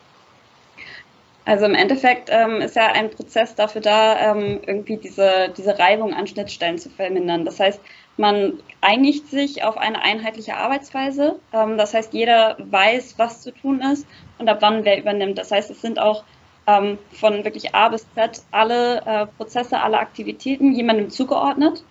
Also 1.45 1.65
im 1.65 1.75
Endeffekt 1.75 2.29
ähm, 2.31 2.59
ist 2.59 2.75
ja 2.75 2.87
ein 2.87 3.11
Prozess 3.11 3.53
dafür 3.53 3.81
da, 3.81 4.31
ähm, 4.31 4.61
irgendwie 4.65 4.97
diese, 4.97 5.53
diese 5.55 5.77
Reibung 5.77 6.13
an 6.13 6.25
Schnittstellen 6.25 6.79
zu 6.79 6.89
vermindern. 6.89 7.45
Das 7.45 7.59
heißt, 7.59 7.79
man 8.17 8.53
einigt 8.81 9.27
sich 9.27 9.63
auf 9.63 9.77
eine 9.77 10.01
einheitliche 10.01 10.57
Arbeitsweise. 10.57 11.39
Ähm, 11.53 11.77
das 11.77 11.93
heißt, 11.93 12.13
jeder 12.13 12.57
weiß, 12.59 13.15
was 13.17 13.41
zu 13.41 13.51
tun 13.51 13.81
ist 13.81 14.07
und 14.39 14.49
ab 14.49 14.57
wann 14.61 14.85
wer 14.85 14.97
übernimmt. 14.97 15.37
Das 15.37 15.51
heißt, 15.51 15.69
es 15.69 15.81
sind 15.81 15.99
auch 15.99 16.23
ähm, 16.65 16.97
von 17.11 17.43
wirklich 17.43 17.75
A 17.75 17.89
bis 17.89 18.07
Z 18.15 18.41
alle 18.49 19.01
äh, 19.05 19.27
Prozesse, 19.37 19.79
alle 19.79 19.99
Aktivitäten 19.99 20.73
jemandem 20.73 21.11
zugeordnet. 21.11 21.83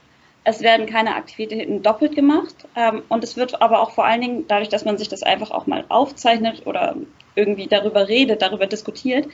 Es 0.44 0.60
werden 0.60 0.86
keine 0.86 1.16
Aktivitäten 1.16 1.82
doppelt 1.82 2.14
gemacht 2.14 2.54
ähm, 2.76 3.02
und 3.08 3.24
es 3.24 3.36
wird 3.36 3.62
aber 3.62 3.80
auch 3.80 3.90
vor 3.90 4.04
allen 4.04 4.20
Dingen, 4.20 4.44
dadurch, 4.46 4.68
dass 4.68 4.84
man 4.84 4.98
sich 4.98 5.08
das 5.08 5.22
einfach 5.22 5.50
auch 5.50 5.66
mal 5.66 5.84
aufzeichnet 5.88 6.66
oder 6.66 6.96
irgendwie 7.34 7.66
darüber 7.66 8.08
redet, 8.08 8.42
darüber 8.42 8.66
diskutiert, 8.66 9.26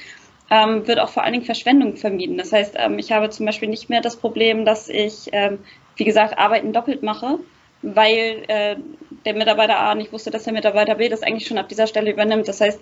ähm, 0.50 0.86
wird 0.86 1.00
auch 1.00 1.10
vor 1.10 1.24
allen 1.24 1.32
Dingen 1.32 1.44
Verschwendung 1.44 1.96
vermieden. 1.96 2.38
Das 2.38 2.52
heißt, 2.52 2.74
ähm, 2.78 2.98
ich 2.98 3.12
habe 3.12 3.28
zum 3.30 3.46
Beispiel 3.46 3.68
nicht 3.68 3.90
mehr 3.90 4.00
das 4.00 4.16
Problem, 4.16 4.64
dass 4.64 4.88
ich, 4.88 5.28
ähm, 5.32 5.58
wie 5.96 6.04
gesagt, 6.04 6.38
Arbeiten 6.38 6.72
doppelt 6.72 7.02
mache, 7.02 7.40
weil 7.82 8.44
äh, 8.48 8.76
der 9.24 9.34
Mitarbeiter 9.34 9.78
A 9.78 9.94
nicht 9.94 10.12
wusste, 10.12 10.30
dass 10.30 10.44
der 10.44 10.52
Mitarbeiter 10.52 10.96
B 10.96 11.08
das 11.08 11.22
eigentlich 11.22 11.46
schon 11.46 11.58
ab 11.58 11.68
dieser 11.68 11.86
Stelle 11.86 12.10
übernimmt. 12.10 12.46
Das 12.48 12.60
heißt, 12.60 12.80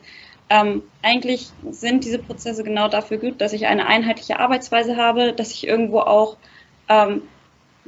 ähm, 0.50 0.82
eigentlich 1.02 1.48
sind 1.70 2.04
diese 2.04 2.18
Prozesse 2.18 2.64
genau 2.64 2.88
dafür 2.88 3.18
gut, 3.18 3.40
dass 3.40 3.52
ich 3.52 3.66
eine 3.66 3.86
einheitliche 3.86 4.38
Arbeitsweise 4.40 4.96
habe, 4.96 5.32
dass 5.32 5.52
ich 5.52 5.66
irgendwo 5.66 6.00
auch 6.00 6.36
ähm, 6.88 7.22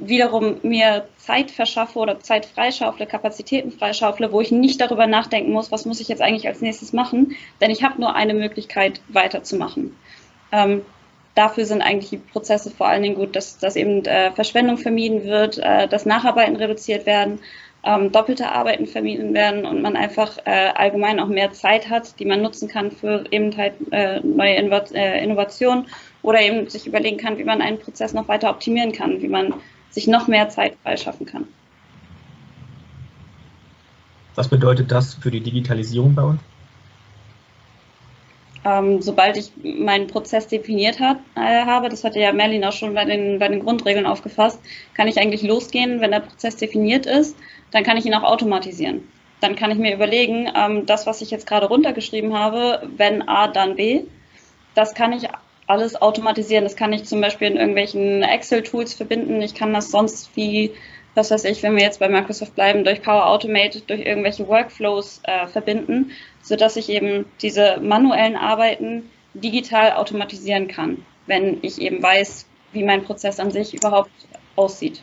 wiederum 0.01 0.57
mir 0.63 1.05
Zeit 1.17 1.51
verschaffe 1.51 1.99
oder 1.99 2.19
Zeit 2.19 2.45
freischaufle, 2.45 3.05
Kapazitäten 3.05 3.71
freischaufle, 3.71 4.31
wo 4.31 4.41
ich 4.41 4.51
nicht 4.51 4.81
darüber 4.81 5.07
nachdenken 5.07 5.51
muss, 5.51 5.71
was 5.71 5.85
muss 5.85 5.99
ich 5.99 6.07
jetzt 6.07 6.21
eigentlich 6.21 6.47
als 6.47 6.61
nächstes 6.61 6.91
machen, 6.91 7.35
denn 7.61 7.71
ich 7.71 7.83
habe 7.83 8.01
nur 8.01 8.15
eine 8.15 8.33
Möglichkeit 8.33 9.01
weiterzumachen. 9.09 9.95
Ähm, 10.51 10.81
dafür 11.35 11.65
sind 11.65 11.81
eigentlich 11.81 12.09
die 12.09 12.17
Prozesse 12.17 12.71
vor 12.71 12.87
allen 12.87 13.03
Dingen 13.03 13.15
gut, 13.15 13.35
dass, 13.35 13.59
dass 13.59 13.75
eben 13.75 14.03
äh, 14.05 14.31
Verschwendung 14.31 14.77
vermieden 14.77 15.23
wird, 15.23 15.59
äh, 15.59 15.87
dass 15.87 16.05
Nacharbeiten 16.05 16.55
reduziert 16.55 17.05
werden, 17.05 17.39
ähm, 17.83 18.11
doppelte 18.11 18.51
Arbeiten 18.51 18.85
vermieden 18.85 19.33
werden 19.33 19.65
und 19.65 19.81
man 19.81 19.95
einfach 19.95 20.37
äh, 20.45 20.71
allgemein 20.75 21.19
auch 21.19 21.27
mehr 21.27 21.51
Zeit 21.51 21.89
hat, 21.89 22.19
die 22.19 22.25
man 22.25 22.41
nutzen 22.41 22.67
kann 22.67 22.91
für 22.91 23.23
eben 23.31 23.55
halt 23.57 23.73
äh, 23.91 24.19
neue 24.19 24.55
äh, 24.55 25.23
Innovationen 25.23 25.87
oder 26.21 26.41
eben 26.41 26.69
sich 26.69 26.85
überlegen 26.85 27.17
kann, 27.17 27.37
wie 27.37 27.43
man 27.43 27.61
einen 27.61 27.79
Prozess 27.79 28.13
noch 28.13 28.27
weiter 28.27 28.49
optimieren 28.49 28.91
kann, 28.91 29.21
wie 29.21 29.27
man 29.27 29.55
sich 29.91 30.07
noch 30.07 30.27
mehr 30.27 30.49
Zeit 30.49 30.77
freischaffen 30.83 31.25
kann. 31.25 31.47
Was 34.35 34.47
bedeutet 34.47 34.91
das 34.91 35.13
für 35.15 35.29
die 35.29 35.41
Digitalisierung 35.41 36.15
bei 36.15 36.23
uns? 36.23 36.41
Ähm, 38.63 39.01
sobald 39.01 39.37
ich 39.37 39.51
meinen 39.63 40.07
Prozess 40.07 40.47
definiert 40.47 40.99
hat, 40.99 41.17
äh, 41.35 41.65
habe, 41.65 41.89
das 41.89 42.03
hatte 42.03 42.19
ja 42.19 42.31
Merlin 42.31 42.63
auch 42.63 42.71
schon 42.71 42.93
bei 42.93 43.05
den, 43.05 43.39
bei 43.39 43.47
den 43.47 43.59
Grundregeln 43.59 44.05
aufgefasst, 44.05 44.59
kann 44.93 45.07
ich 45.07 45.19
eigentlich 45.19 45.41
losgehen, 45.41 45.99
wenn 45.99 46.11
der 46.11 46.19
Prozess 46.19 46.57
definiert 46.57 47.07
ist, 47.07 47.35
dann 47.71 47.83
kann 47.83 47.97
ich 47.97 48.05
ihn 48.05 48.13
auch 48.13 48.23
automatisieren. 48.23 49.07
Dann 49.39 49.55
kann 49.55 49.71
ich 49.71 49.79
mir 49.79 49.95
überlegen, 49.95 50.47
ähm, 50.55 50.85
das, 50.85 51.07
was 51.07 51.21
ich 51.21 51.31
jetzt 51.31 51.47
gerade 51.47 51.65
runtergeschrieben 51.65 52.37
habe, 52.37 52.87
wenn 52.95 53.27
A, 53.27 53.47
dann 53.47 53.75
B, 53.75 54.03
das 54.75 54.93
kann 54.93 55.11
ich 55.11 55.27
alles 55.71 56.01
automatisieren. 56.01 56.65
Das 56.65 56.75
kann 56.75 56.91
ich 56.91 57.05
zum 57.05 57.21
Beispiel 57.21 57.47
in 57.47 57.55
irgendwelchen 57.55 58.23
Excel-Tools 58.23 58.93
verbinden. 58.93 59.41
Ich 59.41 59.55
kann 59.55 59.73
das 59.73 59.89
sonst 59.89 60.35
wie, 60.35 60.71
was 61.15 61.31
weiß 61.31 61.45
ich, 61.45 61.63
wenn 61.63 61.75
wir 61.75 61.83
jetzt 61.83 61.99
bei 61.99 62.09
Microsoft 62.09 62.55
bleiben, 62.55 62.83
durch 62.83 63.01
Power 63.01 63.27
Automate, 63.27 63.79
durch 63.79 64.01
irgendwelche 64.01 64.47
Workflows 64.47 65.21
äh, 65.23 65.47
verbinden, 65.47 66.11
sodass 66.41 66.75
ich 66.75 66.89
eben 66.89 67.25
diese 67.41 67.79
manuellen 67.81 68.35
Arbeiten 68.35 69.09
digital 69.33 69.93
automatisieren 69.93 70.67
kann, 70.67 71.05
wenn 71.25 71.59
ich 71.61 71.81
eben 71.81 72.03
weiß, 72.03 72.45
wie 72.73 72.83
mein 72.83 73.03
Prozess 73.03 73.39
an 73.39 73.51
sich 73.51 73.73
überhaupt 73.73 74.11
aussieht. 74.57 75.01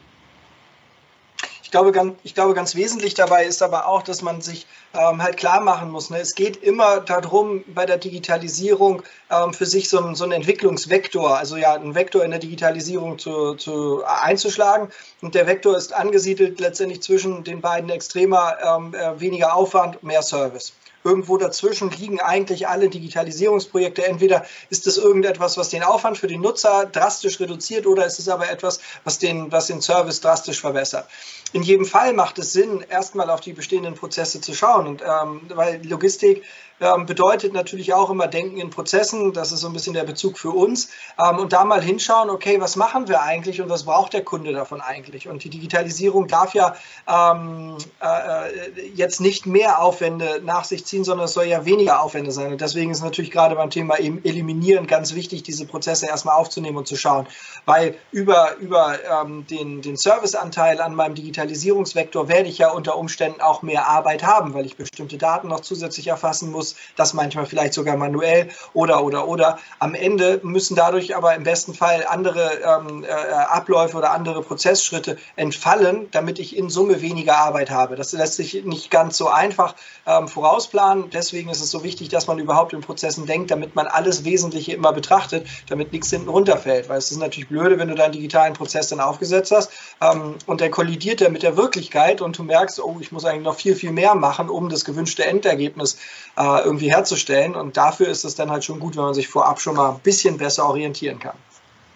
Ich 1.68 1.72
glaube, 1.72 1.92
ganz, 1.92 2.14
ich 2.22 2.34
glaube, 2.34 2.54
ganz 2.54 2.74
wesentlich 2.76 3.12
dabei 3.12 3.44
ist 3.44 3.62
aber 3.62 3.88
auch, 3.88 4.00
dass 4.00 4.22
man 4.22 4.40
sich 4.40 4.66
ähm, 4.94 5.22
halt 5.22 5.36
klar 5.36 5.60
machen 5.60 5.90
muss. 5.90 6.08
Ne? 6.08 6.18
Es 6.18 6.34
geht 6.34 6.56
immer 6.62 7.00
darum, 7.00 7.62
bei 7.66 7.84
der 7.84 7.98
Digitalisierung 7.98 9.02
ähm, 9.30 9.52
für 9.52 9.66
sich 9.66 9.90
so, 9.90 10.14
so 10.14 10.24
einen 10.24 10.32
Entwicklungsvektor, 10.32 11.36
also 11.36 11.58
ja, 11.58 11.74
einen 11.74 11.94
Vektor 11.94 12.24
in 12.24 12.30
der 12.30 12.40
Digitalisierung 12.40 13.18
zu, 13.18 13.52
zu 13.56 14.02
einzuschlagen. 14.02 14.88
Und 15.20 15.34
der 15.34 15.46
Vektor 15.46 15.76
ist 15.76 15.92
angesiedelt 15.92 16.58
letztendlich 16.58 17.02
zwischen 17.02 17.44
den 17.44 17.60
beiden 17.60 17.90
Extremer 17.90 18.56
ähm, 18.64 18.94
äh, 18.94 19.20
weniger 19.20 19.54
Aufwand, 19.54 20.02
mehr 20.02 20.22
Service 20.22 20.72
irgendwo 21.04 21.36
dazwischen 21.36 21.90
liegen 21.90 22.20
eigentlich 22.20 22.68
alle 22.68 22.88
Digitalisierungsprojekte. 22.88 24.06
Entweder 24.06 24.44
ist 24.70 24.86
es 24.86 24.96
irgendetwas, 24.96 25.56
was 25.56 25.68
den 25.68 25.82
Aufwand 25.82 26.18
für 26.18 26.26
den 26.26 26.40
Nutzer 26.40 26.86
drastisch 26.86 27.40
reduziert 27.40 27.86
oder 27.86 28.06
ist 28.06 28.18
es 28.18 28.28
aber 28.28 28.50
etwas, 28.50 28.80
was 29.04 29.18
den, 29.18 29.50
was 29.52 29.66
den 29.66 29.80
Service 29.80 30.20
drastisch 30.20 30.60
verbessert. 30.60 31.08
In 31.52 31.62
jedem 31.62 31.86
Fall 31.86 32.12
macht 32.12 32.38
es 32.38 32.52
Sinn, 32.52 32.84
erstmal 32.88 33.30
auf 33.30 33.40
die 33.40 33.52
bestehenden 33.52 33.94
Prozesse 33.94 34.40
zu 34.40 34.54
schauen. 34.54 34.86
Und 34.86 35.02
ähm, 35.02 35.42
weil 35.48 35.84
Logistik 35.86 36.42
ähm, 36.80 37.06
bedeutet 37.06 37.52
natürlich 37.52 37.92
auch 37.94 38.10
immer 38.10 38.26
Denken 38.26 38.58
in 38.58 38.70
Prozessen. 38.70 39.32
Das 39.32 39.52
ist 39.52 39.60
so 39.60 39.66
ein 39.66 39.72
bisschen 39.72 39.94
der 39.94 40.04
Bezug 40.04 40.38
für 40.38 40.50
uns. 40.50 40.90
Ähm, 41.18 41.38
und 41.38 41.52
da 41.52 41.64
mal 41.64 41.82
hinschauen, 41.82 42.30
okay, 42.30 42.60
was 42.60 42.76
machen 42.76 43.08
wir 43.08 43.22
eigentlich 43.22 43.60
und 43.60 43.68
was 43.68 43.84
braucht 43.84 44.12
der 44.12 44.24
Kunde 44.24 44.52
davon 44.52 44.80
eigentlich? 44.80 45.28
Und 45.28 45.44
die 45.44 45.50
Digitalisierung 45.50 46.28
darf 46.28 46.54
ja 46.54 46.76
ähm, 47.08 47.76
äh, 48.00 48.88
jetzt 48.94 49.20
nicht 49.20 49.46
mehr 49.46 49.80
Aufwände 49.80 50.40
nach 50.44 50.64
sich 50.64 50.84
ziehen, 50.84 51.04
sondern 51.04 51.26
es 51.26 51.32
soll 51.32 51.46
ja 51.46 51.64
weniger 51.64 52.02
Aufwände 52.02 52.30
sein. 52.30 52.52
Und 52.52 52.60
deswegen 52.60 52.90
ist 52.90 53.02
natürlich 53.02 53.30
gerade 53.30 53.56
beim 53.56 53.70
Thema 53.70 53.96
Eliminieren 53.98 54.86
ganz 54.86 55.14
wichtig, 55.14 55.42
diese 55.42 55.66
Prozesse 55.66 56.06
erstmal 56.06 56.36
aufzunehmen 56.36 56.76
und 56.76 56.86
zu 56.86 56.96
schauen. 56.96 57.26
Weil 57.64 57.96
über, 58.12 58.56
über 58.56 58.98
ähm, 59.04 59.46
den, 59.46 59.82
den 59.82 59.96
Serviceanteil 59.96 60.80
an 60.80 60.94
meinem 60.94 61.14
Digitalisierungsvektor 61.14 62.28
werde 62.28 62.48
ich 62.48 62.58
ja 62.58 62.70
unter 62.70 62.96
Umständen 62.96 63.40
auch 63.40 63.62
mehr 63.62 63.88
Arbeit 63.88 64.22
haben, 64.22 64.54
weil 64.54 64.66
ich 64.66 64.76
bestimmte 64.76 65.18
Daten 65.18 65.48
noch 65.48 65.60
zusätzlich 65.60 66.06
erfassen 66.06 66.50
muss 66.50 66.67
muss, 66.68 66.76
das 66.96 67.14
manchmal 67.14 67.46
vielleicht 67.46 67.74
sogar 67.74 67.96
manuell 67.96 68.48
oder, 68.72 69.04
oder, 69.04 69.28
oder. 69.28 69.58
Am 69.78 69.94
Ende 69.94 70.40
müssen 70.42 70.76
dadurch 70.76 71.16
aber 71.16 71.34
im 71.34 71.44
besten 71.44 71.74
Fall 71.74 72.04
andere 72.08 72.50
ähm, 72.64 73.04
äh, 73.04 73.08
Abläufe 73.08 73.96
oder 73.96 74.12
andere 74.12 74.42
Prozessschritte 74.42 75.16
entfallen, 75.36 76.08
damit 76.10 76.38
ich 76.38 76.56
in 76.56 76.70
Summe 76.70 77.00
weniger 77.00 77.38
Arbeit 77.38 77.70
habe. 77.70 77.96
Das 77.96 78.12
lässt 78.12 78.34
sich 78.34 78.64
nicht 78.64 78.90
ganz 78.90 79.16
so 79.16 79.28
einfach 79.28 79.74
ähm, 80.06 80.28
vorausplanen. 80.28 81.10
Deswegen 81.10 81.50
ist 81.50 81.60
es 81.60 81.70
so 81.70 81.82
wichtig, 81.82 82.08
dass 82.08 82.26
man 82.26 82.38
überhaupt 82.38 82.72
in 82.72 82.80
Prozessen 82.80 83.26
denkt, 83.26 83.50
damit 83.50 83.74
man 83.74 83.86
alles 83.86 84.24
Wesentliche 84.24 84.72
immer 84.72 84.92
betrachtet, 84.92 85.46
damit 85.68 85.92
nichts 85.92 86.10
hinten 86.10 86.28
runterfällt. 86.28 86.88
Weil 86.88 86.98
es 86.98 87.10
ist 87.10 87.18
natürlich 87.18 87.48
blöde, 87.48 87.78
wenn 87.78 87.88
du 87.88 87.94
deinen 87.94 88.12
digitalen 88.12 88.54
Prozess 88.54 88.88
dann 88.88 89.00
aufgesetzt 89.00 89.52
hast 89.52 89.70
ähm, 90.00 90.36
und 90.46 90.60
der 90.60 90.70
kollidiert 90.70 91.20
ja 91.20 91.28
mit 91.28 91.42
der 91.42 91.56
Wirklichkeit 91.56 92.20
und 92.20 92.38
du 92.38 92.42
merkst, 92.42 92.80
oh, 92.80 92.98
ich 93.00 93.12
muss 93.12 93.24
eigentlich 93.24 93.44
noch 93.44 93.56
viel, 93.56 93.74
viel 93.74 93.92
mehr 93.92 94.14
machen, 94.14 94.48
um 94.48 94.68
das 94.68 94.84
gewünschte 94.84 95.24
Endergebnis 95.24 95.98
äh, 96.36 96.42
irgendwie 96.64 96.90
herzustellen. 96.90 97.54
Und 97.54 97.76
dafür 97.76 98.08
ist 98.08 98.24
es 98.24 98.34
dann 98.34 98.50
halt 98.50 98.64
schon 98.64 98.80
gut, 98.80 98.96
wenn 98.96 99.04
man 99.04 99.14
sich 99.14 99.28
vorab 99.28 99.60
schon 99.60 99.76
mal 99.76 99.90
ein 99.90 100.00
bisschen 100.00 100.38
besser 100.38 100.66
orientieren 100.68 101.18
kann. 101.18 101.36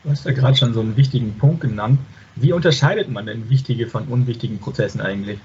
Du 0.04 0.11
hast 0.11 0.25
ja 0.25 0.33
gerade 0.33 0.57
schon 0.57 0.75
so 0.75 0.81
einen 0.81 0.97
wichtigen 0.97 1.38
Punkt 1.38 1.61
genannt. 1.61 1.99
Wie 2.35 2.52
unterscheidet 2.52 3.09
man 3.09 3.26
denn 3.26 3.50
wichtige 3.50 3.87
von 3.87 4.09
unwichtigen 4.09 4.59
Prozessen 4.59 5.00
eigentlich? 5.00 5.38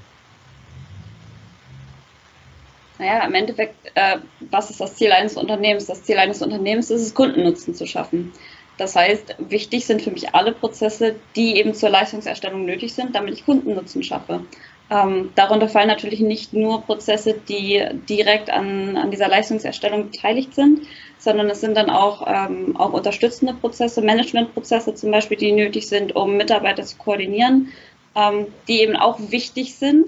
Naja, 3.00 3.26
im 3.26 3.34
Endeffekt, 3.36 3.76
äh, 3.94 4.18
was 4.50 4.72
ist 4.72 4.82
das 4.82 4.96
Ziel 4.96 5.12
eines 5.12 5.36
Unternehmens? 5.38 5.86
Das 5.86 6.04
Ziel 6.04 6.18
eines 6.18 6.42
Unternehmens 6.42 6.90
ist 6.90 7.02
es, 7.02 7.14
Kundennutzen 7.14 7.76
zu 7.76 7.86
schaffen. 7.86 8.34
Das 8.78 8.96
heißt, 8.96 9.36
wichtig 9.40 9.86
sind 9.86 10.02
für 10.02 10.12
mich 10.12 10.34
alle 10.34 10.52
Prozesse, 10.52 11.16
die 11.36 11.58
eben 11.58 11.74
zur 11.74 11.90
Leistungserstellung 11.90 12.66
nötig 12.66 12.94
sind, 12.94 13.16
damit 13.16 13.34
ich 13.34 13.46
Kundennutzen 13.46 14.04
schaffe. 14.04 14.42
Ähm, 14.90 15.32
darunter 15.36 15.68
fallen 15.68 15.88
natürlich 15.88 16.22
nicht 16.22 16.54
nur 16.54 16.82
Prozesse, 16.82 17.34
die 17.34 17.84
direkt 18.08 18.50
an, 18.50 18.96
an 18.96 19.12
dieser 19.12 19.28
Leistungserstellung 19.28 20.10
beteiligt 20.12 20.56
sind, 20.56 20.88
sondern 21.18 21.50
es 21.50 21.60
sind 21.60 21.76
dann 21.76 21.90
auch, 21.90 22.26
ähm, 22.26 22.78
auch 22.78 22.94
unterstützende 22.94 23.54
Prozesse, 23.54 24.02
Managementprozesse 24.02 24.96
zum 24.96 25.12
Beispiel, 25.12 25.38
die 25.38 25.52
nötig 25.52 25.88
sind, 25.88 26.16
um 26.16 26.38
Mitarbeiter 26.38 26.84
zu 26.84 26.96
koordinieren, 26.98 27.74
ähm, 28.16 28.48
die 28.68 28.82
eben 28.82 28.96
auch 28.96 29.20
wichtig 29.20 29.76
sind, 29.76 30.08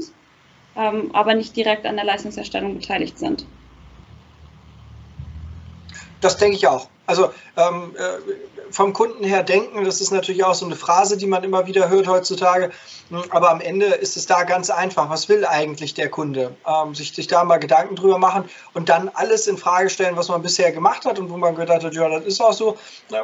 ähm, 0.78 1.10
aber 1.14 1.34
nicht 1.34 1.56
direkt 1.58 1.86
an 1.86 1.96
der 1.98 2.06
Leistungserstellung 2.06 2.76
beteiligt 2.76 3.20
sind. 3.20 3.46
Das 6.22 6.38
denke 6.38 6.56
ich 6.56 6.68
auch. 6.68 6.88
Also 7.10 7.32
ähm, 7.58 7.96
äh, 7.98 8.72
vom 8.72 8.94
Kunden 8.94 9.24
her 9.24 9.42
denken, 9.42 9.84
das 9.84 10.00
ist 10.00 10.12
natürlich 10.12 10.44
auch 10.44 10.54
so 10.54 10.68
eine 10.68 10.76
Phrase, 10.76 11.18
die 11.18 11.26
man 11.26 11.44
immer 11.44 11.66
wieder 11.66 11.90
hört 11.90 12.08
heutzutage. 12.08 12.70
Hm, 13.10 13.24
aber 13.32 13.50
am 13.50 13.62
Ende 13.62 13.88
ist 13.88 14.16
es 14.16 14.28
da 14.28 14.44
ganz 14.44 14.70
einfach. 14.70 15.10
Was 15.10 15.28
will 15.28 15.44
eigentlich 15.44 15.96
der 15.96 16.10
Kunde? 16.10 16.56
Ähm, 16.68 16.94
sich, 16.94 17.16
sich 17.16 17.26
da 17.26 17.44
mal 17.44 17.58
Gedanken 17.58 17.96
drüber 17.96 18.20
machen 18.20 18.44
und 18.76 18.90
dann 18.90 19.10
alles 19.10 19.48
in 19.48 19.58
Frage 19.58 19.90
stellen, 19.90 20.18
was 20.18 20.30
man 20.30 20.44
bisher 20.44 20.72
gemacht 20.72 21.04
hat 21.06 21.18
und 21.18 21.32
wo 21.32 21.38
man 21.38 21.56
gedacht 21.56 21.84
hat, 21.84 21.96
ja, 21.96 22.08
das 22.10 22.26
ist 22.26 22.42
auch 22.42 22.54
so. 22.54 22.78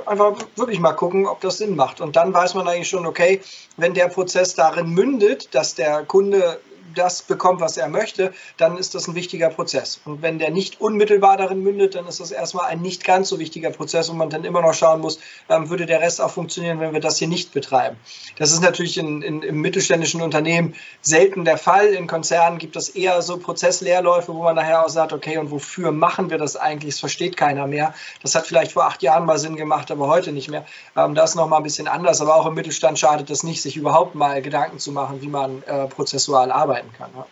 Einfach 0.07 0.33
wirklich 0.55 0.79
mal 0.79 0.93
gucken, 0.93 1.27
ob 1.27 1.41
das 1.41 1.59
Sinn 1.59 1.75
macht. 1.75 2.01
Und 2.01 2.15
dann 2.15 2.33
weiß 2.33 2.55
man 2.55 2.67
eigentlich 2.67 2.89
schon, 2.89 3.05
okay, 3.05 3.39
wenn 3.77 3.93
der 3.93 4.07
Prozess 4.07 4.55
darin 4.55 4.89
mündet, 4.89 5.53
dass 5.53 5.75
der 5.75 6.05
Kunde 6.05 6.59
das 6.93 7.21
bekommt, 7.21 7.61
was 7.61 7.77
er 7.77 7.87
möchte, 7.87 8.33
dann 8.57 8.77
ist 8.77 8.95
das 8.95 9.07
ein 9.07 9.15
wichtiger 9.15 9.49
Prozess. 9.49 10.01
Und 10.05 10.21
wenn 10.21 10.39
der 10.39 10.51
nicht 10.51 10.81
unmittelbar 10.81 11.37
darin 11.37 11.61
mündet, 11.61 11.95
dann 11.95 12.07
ist 12.07 12.19
das 12.19 12.31
erstmal 12.31 12.67
ein 12.67 12.81
nicht 12.81 13.03
ganz 13.03 13.29
so 13.29 13.39
wichtiger 13.39 13.71
Prozess 13.71 14.09
und 14.09 14.17
man 14.17 14.29
dann 14.29 14.43
immer 14.43 14.61
noch 14.61 14.73
schauen 14.73 15.01
muss, 15.01 15.19
ähm, 15.49 15.69
würde 15.69 15.85
der 15.85 16.01
Rest 16.01 16.21
auch 16.21 16.31
funktionieren, 16.31 16.79
wenn 16.79 16.93
wir 16.93 16.99
das 16.99 17.17
hier 17.17 17.27
nicht 17.27 17.53
betreiben. 17.53 17.97
Das 18.37 18.51
ist 18.51 18.61
natürlich 18.61 18.97
in, 18.97 19.21
in, 19.21 19.41
im 19.41 19.61
mittelständischen 19.61 20.21
Unternehmen 20.21 20.75
selten 21.01 21.45
der 21.45 21.57
Fall. 21.57 21.87
In 21.87 22.07
Konzernen 22.07 22.57
gibt 22.57 22.75
es 22.75 22.89
eher 22.89 23.21
so 23.21 23.37
Prozessleerläufe, 23.37 24.33
wo 24.33 24.43
man 24.43 24.55
nachher 24.55 24.85
auch 24.85 24.89
sagt, 24.89 25.13
okay, 25.13 25.37
und 25.37 25.51
wofür 25.51 25.91
machen 25.91 26.29
wir 26.29 26.37
das 26.37 26.55
eigentlich? 26.55 26.95
Das 26.95 26.99
versteht 26.99 27.37
keiner 27.37 27.67
mehr. 27.67 27.93
Das 28.21 28.35
hat 28.35 28.47
vielleicht 28.47 28.71
vor 28.71 28.85
acht 28.85 29.01
Jahren 29.01 29.25
mal 29.25 29.37
Sinn 29.37 29.55
gemacht, 29.55 29.91
aber 29.91 30.07
heute 30.07 30.31
nicht 30.31 30.49
mehr. 30.49 30.65
Ähm, 30.95 31.15
das 31.15 31.31
ist 31.31 31.35
nochmal 31.35 31.59
ein 31.59 31.63
bisschen 31.63 31.87
anders, 31.87 32.21
aber 32.21 32.35
auch 32.35 32.45
im 32.45 32.53
Mittelstand 32.53 32.99
schadet 32.99 33.29
es 33.29 33.43
nicht, 33.43 33.61
sich 33.61 33.77
überhaupt 33.77 34.15
mal 34.15 34.41
Gedanken 34.41 34.79
zu 34.79 34.91
machen, 34.91 35.21
wie 35.21 35.27
man 35.27 35.63
äh, 35.63 35.87
prozessual 35.87 36.51
arbeiten 36.75 36.93
kann. 36.97 37.09
Ja. 37.15 37.25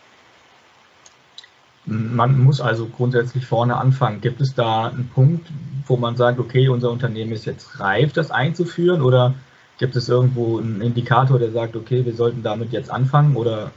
Man 1.86 2.42
muss 2.42 2.60
also 2.60 2.86
grundsätzlich 2.86 3.44
vorne 3.44 3.76
anfangen. 3.76 4.20
Gibt 4.20 4.40
es 4.40 4.54
da 4.54 4.86
einen 4.86 5.10
Punkt, 5.14 5.48
wo 5.86 5.96
man 5.96 6.16
sagt, 6.16 6.38
okay, 6.38 6.68
unser 6.68 6.90
Unternehmen 6.90 7.32
ist 7.32 7.44
jetzt 7.44 7.78
reif, 7.78 8.12
das 8.14 8.30
einzuführen? 8.30 9.02
Oder 9.02 9.34
gibt 9.78 9.94
es 9.94 10.08
irgendwo 10.08 10.58
einen 10.58 10.80
Indikator, 10.80 11.38
der 11.38 11.50
sagt, 11.50 11.76
okay, 11.76 12.06
wir 12.06 12.14
sollten 12.14 12.42
damit 12.42 12.72
jetzt 12.72 12.90
anfangen? 12.90 13.36
Oder 13.36 13.70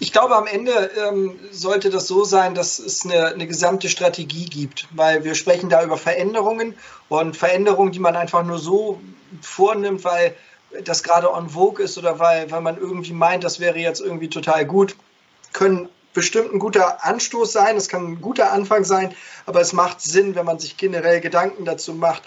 ich 0.00 0.12
glaube, 0.12 0.36
am 0.36 0.46
Ende 0.46 0.90
ähm, 1.08 1.40
sollte 1.50 1.88
das 1.88 2.06
so 2.06 2.24
sein, 2.24 2.54
dass 2.54 2.78
es 2.78 3.04
eine, 3.04 3.28
eine, 3.28 3.46
gesamte 3.46 3.88
Strategie 3.88 4.44
gibt, 4.44 4.86
weil 4.90 5.24
wir 5.24 5.34
sprechen 5.34 5.70
da 5.70 5.82
über 5.82 5.96
Veränderungen 5.96 6.74
und 7.08 7.36
Veränderungen, 7.36 7.90
die 7.90 7.98
man 7.98 8.14
einfach 8.14 8.44
nur 8.44 8.58
so 8.58 9.00
vornimmt, 9.40 10.04
weil 10.04 10.36
das 10.84 11.02
gerade 11.02 11.32
on 11.32 11.50
vogue 11.50 11.82
ist 11.82 11.98
oder 11.98 12.18
weil, 12.18 12.50
weil 12.50 12.60
man 12.60 12.78
irgendwie 12.78 13.12
meint, 13.12 13.44
das 13.44 13.60
wäre 13.60 13.78
jetzt 13.78 14.00
irgendwie 14.00 14.28
total 14.28 14.66
gut, 14.66 14.96
können 15.52 15.88
bestimmt 16.14 16.52
ein 16.52 16.58
guter 16.58 17.04
Anstoß 17.04 17.52
sein, 17.52 17.76
es 17.76 17.88
kann 17.88 18.04
ein 18.06 18.20
guter 18.20 18.52
Anfang 18.52 18.84
sein, 18.84 19.14
aber 19.46 19.60
es 19.60 19.72
macht 19.72 20.00
Sinn, 20.00 20.34
wenn 20.34 20.44
man 20.44 20.58
sich 20.58 20.76
generell 20.76 21.20
Gedanken 21.20 21.64
dazu 21.64 21.94
macht, 21.94 22.22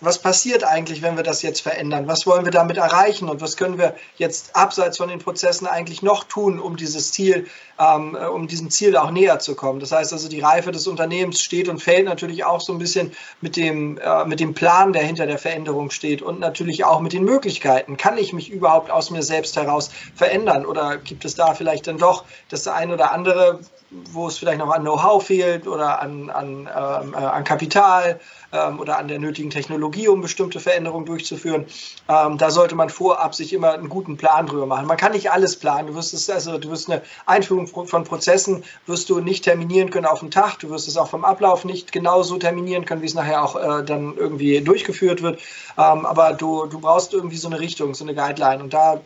was 0.00 0.18
passiert 0.18 0.64
eigentlich, 0.64 1.02
wenn 1.02 1.16
wir 1.16 1.22
das 1.22 1.42
jetzt 1.42 1.60
verändern? 1.60 2.06
Was 2.06 2.26
wollen 2.26 2.44
wir 2.44 2.52
damit 2.52 2.76
erreichen 2.76 3.28
und 3.28 3.40
was 3.40 3.56
können 3.56 3.78
wir 3.78 3.94
jetzt 4.16 4.54
abseits 4.54 4.98
von 4.98 5.08
den 5.08 5.18
Prozessen 5.18 5.66
eigentlich 5.66 6.02
noch 6.02 6.24
tun, 6.24 6.60
um 6.60 6.76
dieses 6.76 7.12
Ziel, 7.12 7.46
ähm, 7.78 8.16
äh, 8.16 8.26
um 8.26 8.46
diesem 8.46 8.70
Ziel 8.70 8.96
auch 8.96 9.10
näher 9.10 9.38
zu 9.38 9.54
kommen? 9.54 9.80
Das 9.80 9.92
heißt 9.92 10.12
also, 10.12 10.28
die 10.28 10.40
Reife 10.40 10.72
des 10.72 10.86
Unternehmens 10.86 11.40
steht 11.40 11.68
und 11.68 11.82
fällt 11.82 12.04
natürlich 12.04 12.44
auch 12.44 12.60
so 12.60 12.72
ein 12.72 12.78
bisschen 12.78 13.12
mit 13.40 13.56
dem, 13.56 13.98
äh, 13.98 14.24
mit 14.24 14.40
dem 14.40 14.54
Plan, 14.54 14.92
der 14.92 15.02
hinter 15.02 15.26
der 15.26 15.38
Veränderung 15.38 15.90
steht 15.90 16.22
und 16.22 16.40
natürlich 16.40 16.84
auch 16.84 17.00
mit 17.00 17.12
den 17.12 17.24
Möglichkeiten. 17.24 17.96
Kann 17.96 18.18
ich 18.18 18.32
mich 18.32 18.50
überhaupt 18.50 18.90
aus 18.90 19.10
mir 19.10 19.22
selbst 19.22 19.56
heraus 19.56 19.90
verändern 20.14 20.66
oder 20.66 20.98
gibt 20.98 21.24
es 21.24 21.34
da 21.34 21.54
vielleicht 21.54 21.86
dann 21.86 21.98
doch 21.98 22.24
das 22.48 22.68
eine 22.68 22.94
oder 22.94 23.12
andere, 23.12 23.60
wo 23.90 24.26
es 24.26 24.38
vielleicht 24.38 24.58
noch 24.58 24.70
an 24.70 24.82
Know-how 24.82 25.24
fehlt 25.24 25.66
oder 25.66 26.00
an, 26.00 26.28
an, 26.30 26.68
ähm, 26.76 27.14
äh, 27.14 27.16
an 27.16 27.44
Kapital 27.44 28.20
ähm, 28.52 28.80
oder 28.80 28.98
an 28.98 29.08
der 29.08 29.18
nötigen 29.18 29.50
Technologie, 29.50 30.08
um 30.08 30.20
bestimmte 30.20 30.60
Veränderungen 30.60 31.06
durchzuführen. 31.06 31.66
Ähm, 32.08 32.38
da 32.38 32.50
sollte 32.50 32.74
man 32.74 32.90
vorab 32.90 33.34
sich 33.34 33.52
immer 33.52 33.72
einen 33.72 33.88
guten 33.88 34.16
Plan 34.16 34.46
drüber 34.46 34.66
machen. 34.66 34.86
Man 34.86 34.96
kann 34.96 35.12
nicht 35.12 35.30
alles 35.30 35.56
planen. 35.56 35.88
Du 35.88 35.94
wirst 35.94 36.14
es, 36.14 36.28
also 36.28 36.58
du 36.58 36.70
wirst 36.70 36.90
eine 36.90 37.02
Einführung 37.26 37.66
von 37.66 38.04
Prozessen 38.04 38.64
wirst 38.86 39.08
du 39.08 39.20
nicht 39.20 39.44
terminieren 39.44 39.90
können 39.90 40.06
auf 40.06 40.20
den 40.20 40.30
Tag. 40.30 40.58
Du 40.58 40.70
wirst 40.70 40.88
es 40.88 40.96
auch 40.96 41.08
vom 41.08 41.24
Ablauf 41.24 41.64
nicht 41.64 41.92
genauso 41.92 42.38
terminieren 42.38 42.84
können, 42.84 43.02
wie 43.02 43.06
es 43.06 43.14
nachher 43.14 43.44
auch 43.44 43.56
äh, 43.56 43.84
dann 43.84 44.16
irgendwie 44.16 44.60
durchgeführt 44.60 45.22
wird. 45.22 45.40
Ähm, 45.78 46.06
aber 46.06 46.32
du, 46.32 46.66
du 46.66 46.80
brauchst 46.80 47.12
irgendwie 47.12 47.36
so 47.36 47.48
eine 47.48 47.60
Richtung, 47.60 47.94
so 47.94 48.04
eine 48.04 48.14
Guideline. 48.14 48.62
Und 48.62 48.74
da, 48.74 49.00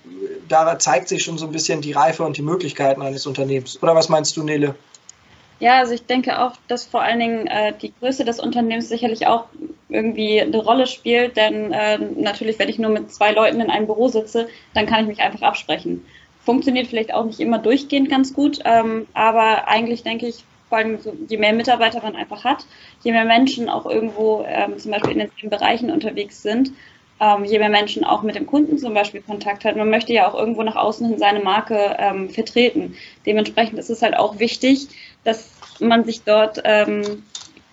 da 0.48 0.78
zeigt 0.78 1.08
sich 1.08 1.22
schon 1.22 1.36
so 1.36 1.46
ein 1.46 1.52
bisschen 1.52 1.80
die 1.80 1.92
Reife 1.92 2.22
und 2.22 2.36
die 2.36 2.42
Möglichkeiten 2.42 3.02
eines 3.02 3.26
Unternehmens. 3.26 3.82
Oder 3.82 3.94
was 3.94 4.08
meinst 4.08 4.36
du, 4.36 4.42
Nele? 4.42 4.74
Ja, 5.60 5.78
also 5.78 5.92
ich 5.92 6.06
denke 6.06 6.40
auch, 6.42 6.54
dass 6.68 6.86
vor 6.86 7.02
allen 7.02 7.20
Dingen 7.20 7.46
äh, 7.46 7.74
die 7.80 7.92
Größe 8.00 8.24
des 8.24 8.40
Unternehmens 8.40 8.88
sicherlich 8.88 9.26
auch 9.26 9.44
irgendwie 9.90 10.40
eine 10.40 10.56
Rolle 10.56 10.86
spielt, 10.86 11.36
denn 11.36 11.72
äh, 11.72 11.98
natürlich, 11.98 12.58
wenn 12.58 12.70
ich 12.70 12.78
nur 12.78 12.90
mit 12.90 13.12
zwei 13.12 13.32
Leuten 13.32 13.60
in 13.60 13.70
einem 13.70 13.84
Büro 13.84 14.08
sitze, 14.08 14.48
dann 14.72 14.86
kann 14.86 15.02
ich 15.02 15.08
mich 15.08 15.20
einfach 15.20 15.42
absprechen. 15.42 16.04
Funktioniert 16.46 16.86
vielleicht 16.86 17.12
auch 17.12 17.26
nicht 17.26 17.40
immer 17.40 17.58
durchgehend 17.58 18.08
ganz 18.08 18.32
gut, 18.32 18.60
ähm, 18.64 19.06
aber 19.12 19.68
eigentlich 19.68 20.02
denke 20.02 20.28
ich, 20.28 20.44
vor 20.70 20.78
allem 20.78 20.98
so, 20.98 21.14
je 21.28 21.36
mehr 21.36 21.52
Mitarbeiter 21.52 22.00
man 22.00 22.16
einfach 22.16 22.42
hat, 22.44 22.64
je 23.02 23.12
mehr 23.12 23.26
Menschen 23.26 23.68
auch 23.68 23.84
irgendwo 23.84 24.46
ähm, 24.48 24.78
zum 24.78 24.92
Beispiel 24.92 25.12
in 25.12 25.30
den 25.42 25.50
Bereichen 25.50 25.90
unterwegs 25.90 26.42
sind, 26.42 26.72
ähm, 27.20 27.44
je 27.44 27.58
mehr 27.58 27.68
Menschen 27.68 28.04
auch 28.04 28.22
mit 28.22 28.34
dem 28.34 28.46
Kunden 28.46 28.78
zum 28.78 28.94
Beispiel 28.94 29.20
Kontakt 29.20 29.64
hat. 29.64 29.76
Man 29.76 29.90
möchte 29.90 30.12
ja 30.12 30.28
auch 30.28 30.34
irgendwo 30.34 30.62
nach 30.62 30.76
außen 30.76 31.06
hin 31.06 31.18
seine 31.18 31.40
Marke 31.40 31.96
ähm, 31.98 32.30
vertreten. 32.30 32.96
Dementsprechend 33.26 33.78
ist 33.78 33.90
es 33.90 34.02
halt 34.02 34.16
auch 34.16 34.38
wichtig, 34.38 34.88
dass 35.24 35.50
man 35.80 36.04
sich 36.04 36.22
dort 36.22 36.60
ähm, 36.64 37.22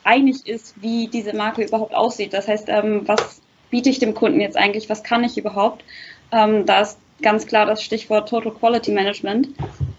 einig 0.04 0.48
ist, 0.48 0.82
wie 0.82 1.08
diese 1.08 1.36
Marke 1.36 1.64
überhaupt 1.64 1.96
aussieht. 1.96 2.34
Das 2.34 2.48
heißt, 2.48 2.68
ähm, 2.70 3.08
was 3.08 3.42
biete 3.70 3.90
ich 3.90 4.00
dem 4.00 4.14
Kunden 4.14 4.42
jetzt 4.42 4.58
eigentlich, 4.58 4.90
was 4.90 5.04
kann 5.04 5.24
ich 5.24 5.38
überhaupt? 5.38 5.84
Ähm, 6.32 6.66
da 6.66 6.82
ist 6.82 7.00
ganz 7.22 7.48
klar 7.48 7.66
das 7.66 7.82
Stichwort 7.82 8.30
Total 8.30 8.52
Quality 8.52 8.92
Management, 8.92 9.50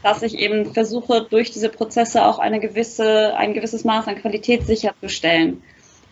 dass 0.02 0.22
ich 0.22 0.38
eben 0.38 0.72
versuche, 0.72 1.26
durch 1.28 1.50
diese 1.50 1.68
Prozesse 1.68 2.24
auch 2.24 2.38
eine 2.38 2.60
gewisse, 2.60 3.34
ein 3.36 3.54
gewisses 3.54 3.84
Maß 3.84 4.06
an 4.08 4.16
Qualität 4.16 4.66
sicherzustellen 4.66 5.62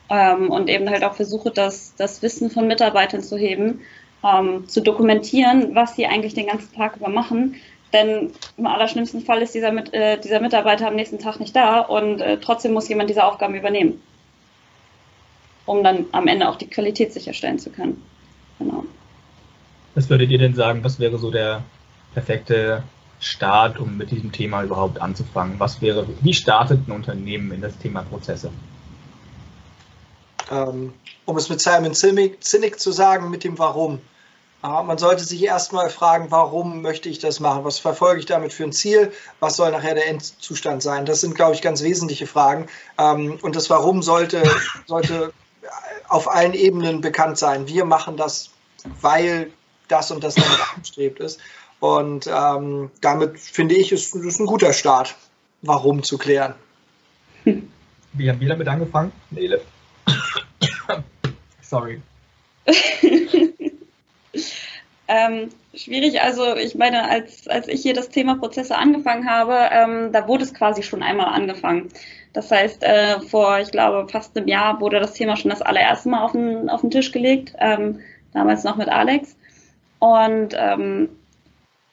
ähm, 0.09 0.51
und 0.51 0.69
eben 0.69 0.88
halt 0.88 1.05
auch 1.05 1.14
versuche, 1.14 1.51
das, 1.51 1.95
das 1.97 2.23
Wissen 2.23 2.51
von 2.51 2.66
Mitarbeitern 2.66 3.23
zu 3.23 3.37
heben, 3.37 3.81
ähm, 4.25 4.69
zu 4.69 4.81
dokumentieren, 4.81 5.75
was 5.75 5.97
sie 5.97 6.07
eigentlich 6.07 6.35
den 6.35 6.47
ganzen 6.47 6.75
Tag 6.75 6.97
über 6.97 7.09
machen. 7.09 7.57
Denn 7.92 8.33
im 8.57 8.66
allerschlimmsten 8.66 9.23
Fall 9.23 9.42
ist 9.42 9.55
dieser, 9.55 9.73
mit, 9.73 9.95
äh, 9.95 10.19
dieser 10.19 10.40
Mitarbeiter 10.40 10.88
am 10.88 10.97
nächsten 10.97 11.19
Tag 11.19 11.38
nicht 11.40 11.55
da 11.55 11.81
und 11.81 12.21
äh, 12.21 12.38
trotzdem 12.38 12.73
muss 12.73 12.88
jemand 12.88 13.09
diese 13.09 13.25
Aufgaben 13.25 13.55
übernehmen, 13.55 14.01
um 15.66 15.83
dann 15.83 16.07
am 16.12 16.27
Ende 16.27 16.49
auch 16.49 16.57
die 16.57 16.66
Qualität 16.66 17.12
sicherstellen 17.12 17.59
zu 17.59 17.71
können. 17.71 18.03
Genau. 18.59 18.85
Was 19.95 20.11
würdet 20.11 20.31
ihr 20.31 20.38
denn 20.38 20.55
sagen, 20.55 20.83
was 20.85 20.99
wäre 20.99 21.19
so 21.19 21.31
der 21.31 21.62
perfekte 22.12 22.83
Start, 23.21 23.79
um 23.79 23.97
mit 23.97 24.11
diesem 24.11 24.33
Thema 24.33 24.62
überhaupt 24.62 25.01
anzufangen? 25.01 25.59
Was 25.59 25.81
wäre, 25.81 26.07
wie 26.21 26.35
startet 26.35 26.87
ein 26.87 26.92
Unternehmen 26.92 27.53
in 27.53 27.61
das 27.61 27.79
Thema 27.79 28.03
Prozesse? 28.03 28.51
Ähm, 30.50 30.92
um 31.24 31.37
es 31.37 31.48
mit 31.48 31.61
Simon 31.61 31.94
Sinek 31.94 32.80
zu 32.80 32.92
sagen, 32.92 33.30
mit 33.30 33.44
dem 33.44 33.59
Warum. 33.59 34.00
Ja, 34.62 34.82
man 34.82 34.98
sollte 34.98 35.22
sich 35.22 35.44
erstmal 35.44 35.90
fragen, 35.90 36.26
warum 36.30 36.82
möchte 36.82 37.09
ich 37.09 37.18
das 37.18 37.40
machen? 37.40 37.64
Was 37.64 37.78
verfolge 37.78 38.20
ich 38.20 38.26
damit 38.26 38.52
für 38.52 38.64
ein 38.64 38.72
Ziel? 38.72 39.12
Was 39.38 39.56
soll 39.56 39.70
nachher 39.70 39.94
der 39.94 40.09
Endzustand 40.09 40.82
sein? 40.82 41.06
Das 41.06 41.20
sind, 41.20 41.35
glaube 41.35 41.54
ich, 41.54 41.62
ganz 41.62 41.82
wesentliche 41.82 42.26
Fragen. 42.26 42.66
Ähm, 42.98 43.38
und 43.42 43.54
das 43.54 43.70
Warum 43.70 44.02
sollte, 44.02 44.42
sollte 44.87 45.32
auf 46.09 46.28
allen 46.28 46.54
Ebenen 46.54 47.00
bekannt 47.00 47.38
sein. 47.38 47.68
Wir 47.68 47.85
machen 47.85 48.16
das, 48.16 48.50
weil 49.00 49.52
das 49.88 50.11
und 50.11 50.24
das 50.24 50.35
damit 50.35 50.59
angestrebt 50.74 51.20
ist. 51.20 51.40
Und 51.78 52.26
ähm, 52.26 52.90
damit 53.00 53.38
finde 53.38 53.74
ich, 53.74 53.92
ist, 53.92 54.14
ist 54.14 54.40
ein 54.40 54.46
guter 54.46 54.72
Start, 54.72 55.14
warum 55.62 56.02
zu 56.02 56.18
klären. 56.18 56.54
Wie 57.44 58.30
haben 58.30 58.40
wir 58.40 58.48
damit 58.48 58.66
angefangen? 58.66 59.12
Nele. 59.30 59.61
Sorry. 61.68 62.00
ähm, 65.09 65.48
schwierig, 65.74 66.20
also 66.20 66.57
ich 66.57 66.74
meine, 66.76 67.09
als, 67.09 67.48
als 67.48 67.68
ich 67.68 67.83
hier 67.83 67.94
das 67.94 68.09
Thema 68.09 68.37
Prozesse 68.37 68.76
angefangen 68.76 69.29
habe, 69.29 69.57
ähm, 69.72 70.12
da 70.12 70.29
wurde 70.29 70.44
es 70.44 70.55
quasi 70.55 70.83
schon 70.83 71.02
einmal 71.02 71.26
angefangen. 71.26 71.88
Das 72.33 72.50
heißt, 72.50 72.83
äh, 72.83 73.20
vor, 73.20 73.59
ich 73.61 73.70
glaube, 73.72 74.09
fast 74.09 74.37
einem 74.37 74.46
Jahr 74.46 74.81
wurde 74.81 75.00
das 75.00 75.14
Thema 75.14 75.37
schon 75.37 75.50
das 75.50 75.62
allererste 75.62 76.09
Mal 76.09 76.22
auf 76.22 76.33
den, 76.33 76.68
auf 76.68 76.83
den 76.83 76.90
Tisch 76.90 77.11
gelegt, 77.11 77.55
ähm, 77.59 78.00
damals 78.33 78.62
noch 78.62 78.76
mit 78.76 78.88
Alex. 78.88 79.37
Und 79.98 80.55
ähm, 80.57 81.09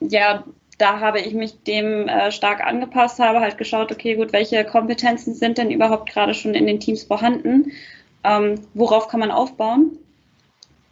ja, 0.02 0.44
da 0.78 1.00
habe 1.00 1.20
ich 1.22 1.34
mich 1.34 1.64
dem 1.64 2.08
äh, 2.08 2.32
stark 2.32 2.64
angepasst, 2.64 3.20
habe 3.20 3.40
halt 3.40 3.58
geschaut, 3.58 3.92
okay, 3.92 4.16
gut, 4.16 4.34
welche 4.34 4.66
Kompetenzen 4.66 5.34
sind 5.34 5.58
denn 5.58 5.72
überhaupt 5.72 6.12
gerade 6.12 6.34
schon 6.34 6.54
in 6.54 6.68
den 6.68 6.80
Teams 6.80 7.04
vorhanden 7.04 7.72
ähm, 8.24 8.56
worauf 8.74 9.08
kann 9.08 9.20
man 9.20 9.32
aufbauen? 9.32 9.98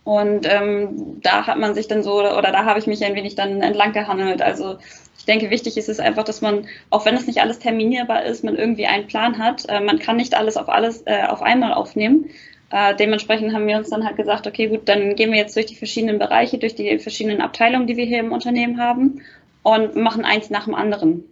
Und 0.03 0.47
ähm, 0.49 1.19
da 1.21 1.45
hat 1.45 1.57
man 1.57 1.75
sich 1.75 1.87
dann 1.87 2.03
so, 2.03 2.19
oder 2.19 2.51
da 2.51 2.65
habe 2.65 2.79
ich 2.79 2.87
mich 2.87 3.03
ein 3.05 3.15
wenig 3.15 3.35
dann 3.35 3.61
entlang 3.61 3.93
gehandelt. 3.93 4.41
Also 4.41 4.77
ich 5.17 5.25
denke, 5.25 5.51
wichtig 5.51 5.77
ist 5.77 5.89
es 5.89 5.99
einfach, 5.99 6.23
dass 6.23 6.41
man, 6.41 6.67
auch 6.89 7.05
wenn 7.05 7.15
es 7.15 7.27
nicht 7.27 7.41
alles 7.41 7.59
terminierbar 7.59 8.23
ist, 8.23 8.43
man 8.43 8.55
irgendwie 8.55 8.87
einen 8.87 9.05
Plan 9.05 9.37
hat. 9.37 9.69
Äh, 9.69 9.79
man 9.79 9.99
kann 9.99 10.17
nicht 10.17 10.35
alles 10.35 10.57
auf 10.57 10.69
alles 10.69 11.03
äh, 11.05 11.25
auf 11.27 11.43
einmal 11.43 11.73
aufnehmen. 11.73 12.29
Äh, 12.71 12.95
dementsprechend 12.95 13.53
haben 13.53 13.67
wir 13.67 13.77
uns 13.77 13.89
dann 13.89 14.05
halt 14.05 14.17
gesagt, 14.17 14.47
okay, 14.47 14.67
gut, 14.67 14.89
dann 14.89 15.15
gehen 15.15 15.31
wir 15.31 15.37
jetzt 15.37 15.55
durch 15.55 15.67
die 15.67 15.75
verschiedenen 15.75 16.17
Bereiche, 16.17 16.57
durch 16.57 16.73
die 16.73 16.97
verschiedenen 16.97 17.41
Abteilungen, 17.41 17.85
die 17.85 17.97
wir 17.97 18.05
hier 18.05 18.19
im 18.19 18.31
Unternehmen 18.31 18.79
haben 18.79 19.21
und 19.61 19.95
machen 19.95 20.25
eins 20.25 20.49
nach 20.49 20.65
dem 20.65 20.73
anderen 20.73 21.25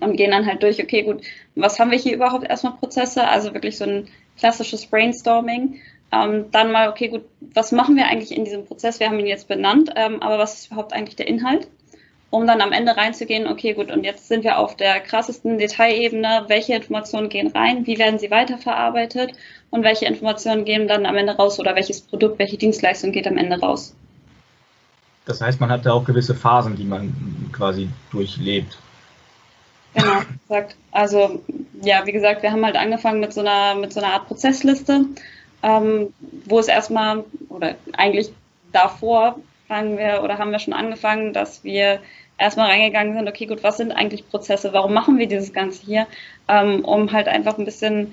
und 0.00 0.16
gehen 0.16 0.30
dann 0.30 0.46
halt 0.46 0.62
durch, 0.62 0.82
okay, 0.82 1.02
gut, 1.02 1.22
was 1.54 1.78
haben 1.78 1.90
wir 1.90 1.98
hier 1.98 2.14
überhaupt 2.14 2.48
erstmal 2.48 2.74
Prozesse? 2.74 3.26
Also 3.26 3.54
wirklich 3.54 3.76
so 3.76 3.84
ein 3.84 4.08
klassisches 4.38 4.86
Brainstorming. 4.86 5.80
Ähm, 6.12 6.46
dann 6.52 6.72
mal, 6.72 6.88
okay, 6.88 7.08
gut, 7.08 7.24
was 7.40 7.72
machen 7.72 7.96
wir 7.96 8.06
eigentlich 8.06 8.36
in 8.36 8.44
diesem 8.44 8.64
Prozess? 8.64 9.00
Wir 9.00 9.08
haben 9.08 9.18
ihn 9.18 9.26
jetzt 9.26 9.48
benannt, 9.48 9.90
ähm, 9.96 10.22
aber 10.22 10.38
was 10.38 10.60
ist 10.60 10.66
überhaupt 10.66 10.92
eigentlich 10.92 11.16
der 11.16 11.28
Inhalt? 11.28 11.68
um 12.30 12.46
dann 12.46 12.60
am 12.60 12.72
Ende 12.72 12.96
reinzugehen, 12.96 13.46
okay, 13.46 13.72
gut, 13.74 13.90
und 13.90 14.04
jetzt 14.04 14.28
sind 14.28 14.44
wir 14.44 14.58
auf 14.58 14.76
der 14.76 15.00
krassesten 15.00 15.58
Detailebene, 15.58 16.44
welche 16.48 16.74
Informationen 16.74 17.28
gehen 17.28 17.48
rein, 17.48 17.86
wie 17.86 17.98
werden 17.98 18.18
sie 18.18 18.30
weiterverarbeitet 18.30 19.32
und 19.70 19.84
welche 19.84 20.06
Informationen 20.06 20.64
gehen 20.64 20.88
dann 20.88 21.06
am 21.06 21.16
Ende 21.16 21.36
raus 21.36 21.60
oder 21.60 21.74
welches 21.74 22.00
Produkt, 22.00 22.38
welche 22.38 22.58
Dienstleistung 22.58 23.12
geht 23.12 23.26
am 23.26 23.36
Ende 23.36 23.58
raus. 23.58 23.94
Das 25.24 25.40
heißt, 25.40 25.60
man 25.60 25.70
hat 25.70 25.86
da 25.86 25.92
auch 25.92 26.04
gewisse 26.04 26.34
Phasen, 26.34 26.76
die 26.76 26.84
man 26.84 27.12
quasi 27.52 27.88
durchlebt. 28.10 28.78
Genau, 29.94 30.20
gesagt. 30.42 30.76
Also 30.92 31.42
ja, 31.82 32.06
wie 32.06 32.12
gesagt, 32.12 32.42
wir 32.42 32.52
haben 32.52 32.64
halt 32.64 32.76
angefangen 32.76 33.20
mit 33.20 33.32
so 33.32 33.40
einer, 33.40 33.74
mit 33.74 33.92
so 33.92 34.00
einer 34.00 34.12
Art 34.12 34.26
Prozessliste, 34.26 35.06
ähm, 35.62 36.12
wo 36.44 36.58
es 36.58 36.68
erstmal, 36.68 37.24
oder 37.48 37.76
eigentlich 37.96 38.30
davor 38.72 39.38
fangen 39.68 39.98
wir 39.98 40.22
oder 40.22 40.38
haben 40.38 40.52
wir 40.52 40.58
schon 40.58 40.74
angefangen, 40.74 41.32
dass 41.32 41.64
wir 41.64 42.00
erstmal 42.38 42.70
reingegangen 42.70 43.14
sind, 43.16 43.28
okay, 43.28 43.46
gut, 43.46 43.62
was 43.62 43.78
sind 43.78 43.92
eigentlich 43.92 44.28
Prozesse, 44.28 44.72
warum 44.72 44.92
machen 44.92 45.18
wir 45.18 45.26
dieses 45.26 45.52
Ganze 45.52 45.84
hier, 45.84 46.06
ähm, 46.48 46.84
um 46.84 47.12
halt 47.12 47.28
einfach 47.28 47.58
ein 47.58 47.64
bisschen 47.64 48.12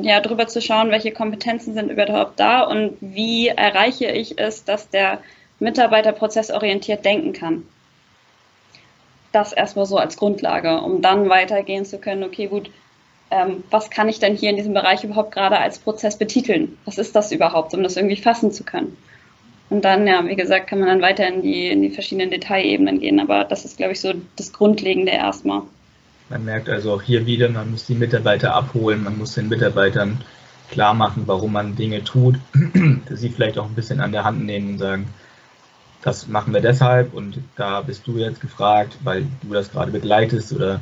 ja, 0.00 0.20
drüber 0.20 0.46
zu 0.46 0.60
schauen, 0.60 0.90
welche 0.90 1.12
Kompetenzen 1.12 1.74
sind 1.74 1.90
überhaupt 1.90 2.38
da 2.38 2.62
und 2.62 2.96
wie 3.00 3.48
erreiche 3.48 4.06
ich 4.06 4.38
es, 4.38 4.64
dass 4.64 4.88
der 4.88 5.20
Mitarbeiter 5.58 6.12
prozessorientiert 6.12 7.04
denken 7.04 7.32
kann. 7.32 7.66
Das 9.32 9.52
erstmal 9.52 9.86
so 9.86 9.96
als 9.96 10.16
Grundlage, 10.16 10.80
um 10.80 11.02
dann 11.02 11.28
weitergehen 11.28 11.84
zu 11.84 11.98
können, 11.98 12.24
okay, 12.24 12.46
gut, 12.46 12.70
ähm, 13.30 13.62
was 13.70 13.90
kann 13.90 14.08
ich 14.08 14.18
denn 14.18 14.34
hier 14.34 14.50
in 14.50 14.56
diesem 14.56 14.74
Bereich 14.74 15.04
überhaupt 15.04 15.32
gerade 15.32 15.58
als 15.58 15.78
Prozess 15.78 16.18
betiteln? 16.18 16.76
Was 16.84 16.98
ist 16.98 17.14
das 17.14 17.30
überhaupt, 17.30 17.74
um 17.74 17.82
das 17.82 17.96
irgendwie 17.96 18.16
fassen 18.16 18.50
zu 18.50 18.64
können? 18.64 18.96
Und 19.70 19.84
dann, 19.84 20.06
ja, 20.06 20.26
wie 20.26 20.34
gesagt, 20.34 20.66
kann 20.66 20.80
man 20.80 20.88
dann 20.88 21.00
weiter 21.00 21.28
in 21.28 21.42
die, 21.42 21.68
in 21.68 21.80
die 21.80 21.90
verschiedenen 21.90 22.30
Detailebenen 22.30 22.98
gehen, 22.98 23.20
aber 23.20 23.44
das 23.44 23.64
ist, 23.64 23.76
glaube 23.76 23.92
ich, 23.92 24.00
so 24.00 24.12
das 24.34 24.52
Grundlegende 24.52 25.12
erstmal. 25.12 25.62
Man 26.28 26.44
merkt 26.44 26.68
also 26.68 26.92
auch 26.92 27.02
hier 27.02 27.24
wieder, 27.24 27.48
man 27.48 27.70
muss 27.70 27.86
die 27.86 27.94
Mitarbeiter 27.94 28.54
abholen, 28.54 29.04
man 29.04 29.16
muss 29.16 29.34
den 29.34 29.48
Mitarbeitern 29.48 30.20
klar 30.70 30.94
machen, 30.94 31.22
warum 31.26 31.52
man 31.52 31.76
Dinge 31.76 32.02
tut, 32.02 32.36
sie 33.10 33.28
vielleicht 33.28 33.58
auch 33.58 33.66
ein 33.66 33.74
bisschen 33.74 34.00
an 34.00 34.12
der 34.12 34.24
Hand 34.24 34.44
nehmen 34.44 34.70
und 34.70 34.78
sagen, 34.78 35.06
das 36.02 36.28
machen 36.28 36.54
wir 36.54 36.60
deshalb 36.60 37.12
und 37.14 37.38
da 37.56 37.82
bist 37.82 38.06
du 38.06 38.16
jetzt 38.16 38.40
gefragt, 38.40 38.96
weil 39.04 39.26
du 39.42 39.52
das 39.52 39.70
gerade 39.70 39.90
begleitest 39.90 40.52
oder 40.52 40.80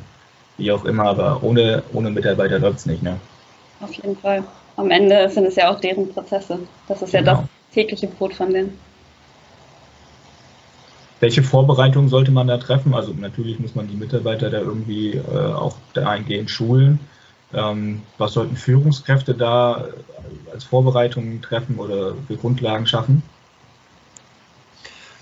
wie 0.57 0.71
auch 0.71 0.85
immer, 0.85 1.03
aber 1.05 1.43
ohne, 1.43 1.83
ohne 1.93 2.09
Mitarbeiter 2.09 2.59
läuft 2.59 2.79
es 2.79 2.85
nicht. 2.85 3.03
Ne? 3.03 3.19
Auf 3.81 3.93
jeden 3.93 4.15
Fall. 4.17 4.43
Am 4.75 4.91
Ende 4.91 5.29
sind 5.29 5.45
es 5.45 5.55
ja 5.55 5.69
auch 5.69 5.79
deren 5.79 6.09
Prozesse. 6.09 6.59
Das 6.87 7.01
ist 7.01 7.11
genau. 7.11 7.31
ja 7.31 7.37
das 7.37 7.73
tägliche 7.73 8.07
Brot 8.07 8.33
von 8.33 8.53
denen. 8.53 8.77
Welche 11.19 11.43
Vorbereitungen 11.43 12.07
sollte 12.07 12.31
man 12.31 12.47
da 12.47 12.57
treffen? 12.57 12.93
Also 12.93 13.13
natürlich 13.13 13.59
muss 13.59 13.75
man 13.75 13.89
die 13.89 13.97
Mitarbeiter 13.97 14.49
da 14.49 14.59
irgendwie 14.59 15.15
äh, 15.15 15.53
auch 15.53 15.75
dahingehend 15.93 16.49
schulen. 16.49 16.99
Ähm, 17.53 18.03
was 18.17 18.33
sollten 18.33 18.55
Führungskräfte 18.55 19.33
da 19.33 19.85
als 20.53 20.63
Vorbereitungen 20.63 21.41
treffen 21.41 21.77
oder 21.77 22.13
für 22.27 22.37
Grundlagen 22.37 22.85
schaffen? 22.85 23.21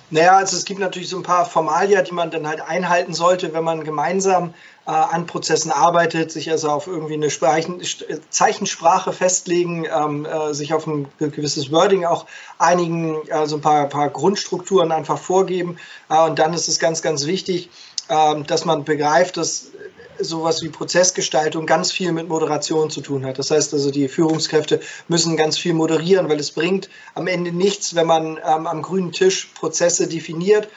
Naja, 0.10 0.38
also 0.38 0.56
es 0.56 0.63
gibt 0.63 0.80
natürlich 0.80 1.10
so 1.10 1.17
ein 1.17 1.24
paar 1.24 1.46
Formalia, 1.46 2.02
die 2.02 2.13
man 2.13 2.32
dann 2.32 2.48
halt 2.48 2.62
einhalten 2.62 3.13
sollte, 3.13 3.54
wenn 3.54 3.65
man 3.65 3.84
gemeinsam 3.84 4.54
äh, 4.86 4.91
an 4.91 5.26
Prozessen 5.26 5.70
arbeitet, 5.70 6.32
sich 6.32 6.50
also 6.50 6.70
auf 6.70 6.88
irgendwie 6.88 7.15
eine 7.15 7.30
Sprachen, 7.30 7.82
Zeichensprache 8.30 9.12
festlegen, 9.12 9.86
ähm, 9.86 10.26
äh, 10.26 10.54
sich 10.54 10.74
auf 10.74 10.88
ein 10.88 11.10
gewisses 11.20 11.74
Wording 11.74 12.06
auch 12.06 12.26
einigen, 12.58 13.30
also 13.32 13.58
ein 13.58 13.62
paar, 13.62 13.88
paar 13.89 14.10
Grundstrukturen 14.10 14.93
einfach 14.93 15.17
vorgeben. 15.17 15.78
Äh, 16.10 16.22
und 16.24 16.39
dann 16.39 16.54
ist 16.54 16.70
es 16.70 16.80
ganz, 16.80 17.02
ganz 17.02 17.26
wichtig, 17.26 17.70
ähm, 18.08 18.46
dass 18.48 18.63
man 18.63 18.86
begreift, 18.86 19.36
dass 19.36 19.72
sowas 20.19 20.62
wie 20.62 20.69
Prozessgestaltung 20.69 21.65
ganz 21.65 21.91
viel 21.91 22.12
mit 22.12 22.27
Moderation 22.27 22.89
zu 22.89 23.01
tun 23.01 23.25
hat. 23.25 23.39
Das 23.39 23.51
heißt 23.51 23.73
also, 23.73 23.91
die 23.91 24.08
Führungskräfte 24.08 24.80
müssen 25.08 25.38
ganz 25.38 25.58
viel 25.58 25.73
moderieren, 25.73 26.30
weil 26.30 26.39
es 26.39 26.51
bringt 26.51 26.89
am 27.15 27.27
Ende 27.27 27.51
nichts, 27.51 27.95
wenn 27.95 28.08
man 28.08 28.38
ähm, 28.38 28.67
am 28.67 28.82
grünen 28.82 29.12
Tisch 29.12 29.51
Prozesse 29.56 30.08
definiert 30.08 30.67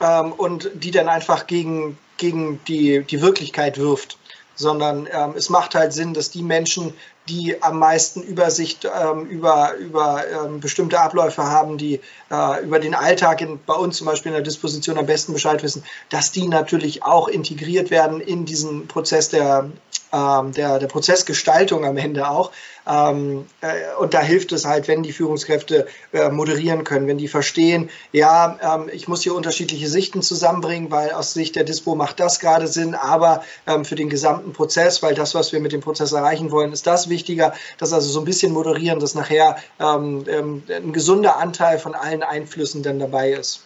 ähm, 0.00 0.32
und 0.32 0.70
die 0.74 0.90
dann 0.90 1.08
einfach 1.08 1.46
gegen, 1.46 1.98
gegen 2.16 2.60
die, 2.66 3.02
die 3.02 3.20
Wirklichkeit 3.20 3.78
wirft 3.78 4.18
sondern 4.56 5.08
ähm, 5.10 5.34
es 5.36 5.50
macht 5.50 5.74
halt 5.74 5.92
Sinn, 5.92 6.14
dass 6.14 6.30
die 6.30 6.42
Menschen, 6.42 6.94
die 7.28 7.62
am 7.62 7.78
meisten 7.78 8.22
Übersicht 8.22 8.84
ähm, 8.84 9.26
über, 9.26 9.74
über 9.76 10.24
ähm, 10.26 10.60
bestimmte 10.60 11.00
Abläufe 11.00 11.44
haben, 11.44 11.78
die 11.78 12.00
äh, 12.30 12.62
über 12.62 12.78
den 12.78 12.94
Alltag 12.94 13.40
in, 13.40 13.58
bei 13.64 13.74
uns 13.74 13.96
zum 13.96 14.06
Beispiel 14.06 14.30
in 14.30 14.34
der 14.34 14.42
Disposition 14.42 14.98
am 14.98 15.06
besten 15.06 15.32
Bescheid 15.32 15.62
wissen, 15.62 15.84
dass 16.10 16.32
die 16.32 16.46
natürlich 16.46 17.02
auch 17.02 17.28
integriert 17.28 17.90
werden 17.90 18.20
in 18.20 18.44
diesen 18.44 18.88
Prozess 18.88 19.30
der, 19.30 19.70
ähm, 20.12 20.52
der, 20.52 20.78
der 20.78 20.86
Prozessgestaltung 20.86 21.84
am 21.86 21.96
Ende 21.96 22.28
auch. 22.28 22.52
Ähm, 22.86 23.46
äh, 23.60 23.94
und 23.98 24.12
da 24.12 24.20
hilft 24.20 24.52
es 24.52 24.64
halt, 24.64 24.88
wenn 24.88 25.02
die 25.02 25.12
Führungskräfte 25.12 25.86
äh, 26.12 26.28
moderieren 26.28 26.84
können, 26.84 27.06
wenn 27.06 27.18
die 27.18 27.28
verstehen, 27.28 27.88
ja, 28.12 28.58
ähm, 28.60 28.90
ich 28.92 29.08
muss 29.08 29.22
hier 29.22 29.34
unterschiedliche 29.34 29.88
Sichten 29.88 30.20
zusammenbringen, 30.20 30.90
weil 30.90 31.12
aus 31.12 31.32
Sicht 31.32 31.56
der 31.56 31.64
Dispo 31.64 31.94
macht 31.94 32.20
das 32.20 32.40
gerade 32.40 32.66
Sinn, 32.66 32.94
aber 32.94 33.42
ähm, 33.66 33.84
für 33.84 33.94
den 33.94 34.10
gesamten 34.10 34.52
Prozess, 34.52 35.02
weil 35.02 35.14
das, 35.14 35.34
was 35.34 35.52
wir 35.52 35.60
mit 35.60 35.72
dem 35.72 35.80
Prozess 35.80 36.12
erreichen 36.12 36.50
wollen, 36.50 36.72
ist 36.72 36.86
das 36.86 37.08
wichtiger, 37.08 37.54
dass 37.78 37.92
also 37.92 38.10
so 38.10 38.20
ein 38.20 38.26
bisschen 38.26 38.52
moderieren, 38.52 39.00
dass 39.00 39.14
nachher 39.14 39.56
ähm, 39.80 40.24
ähm, 40.28 40.62
ein 40.68 40.92
gesunder 40.92 41.38
Anteil 41.38 41.78
von 41.78 41.94
allen 41.94 42.22
Einflüssen 42.22 42.82
dann 42.82 42.98
dabei 42.98 43.32
ist. 43.32 43.64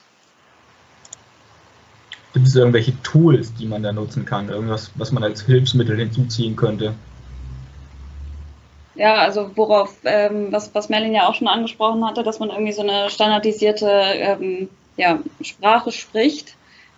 Gibt 2.34 2.46
es 2.46 2.54
irgendwelche 2.54 2.92
Tools, 3.02 3.52
die 3.54 3.66
man 3.66 3.82
da 3.82 3.92
nutzen 3.92 4.24
kann? 4.24 4.48
Irgendwas, 4.48 4.92
was 4.94 5.10
man 5.10 5.24
als 5.24 5.42
Hilfsmittel 5.42 5.96
hinzuziehen 5.96 6.54
könnte? 6.54 6.94
Ja, 8.98 9.14
also 9.14 9.52
worauf, 9.54 9.94
ähm, 10.04 10.48
was, 10.50 10.74
was 10.74 10.88
Merlin 10.88 11.14
ja 11.14 11.28
auch 11.28 11.34
schon 11.34 11.46
angesprochen 11.46 12.04
hatte, 12.04 12.24
dass 12.24 12.40
man 12.40 12.50
irgendwie 12.50 12.72
so 12.72 12.82
eine 12.82 13.08
standardisierte 13.10 13.88
ähm, 13.88 14.68
ja, 14.96 15.20
Sprache 15.40 15.92
spricht 15.92 16.56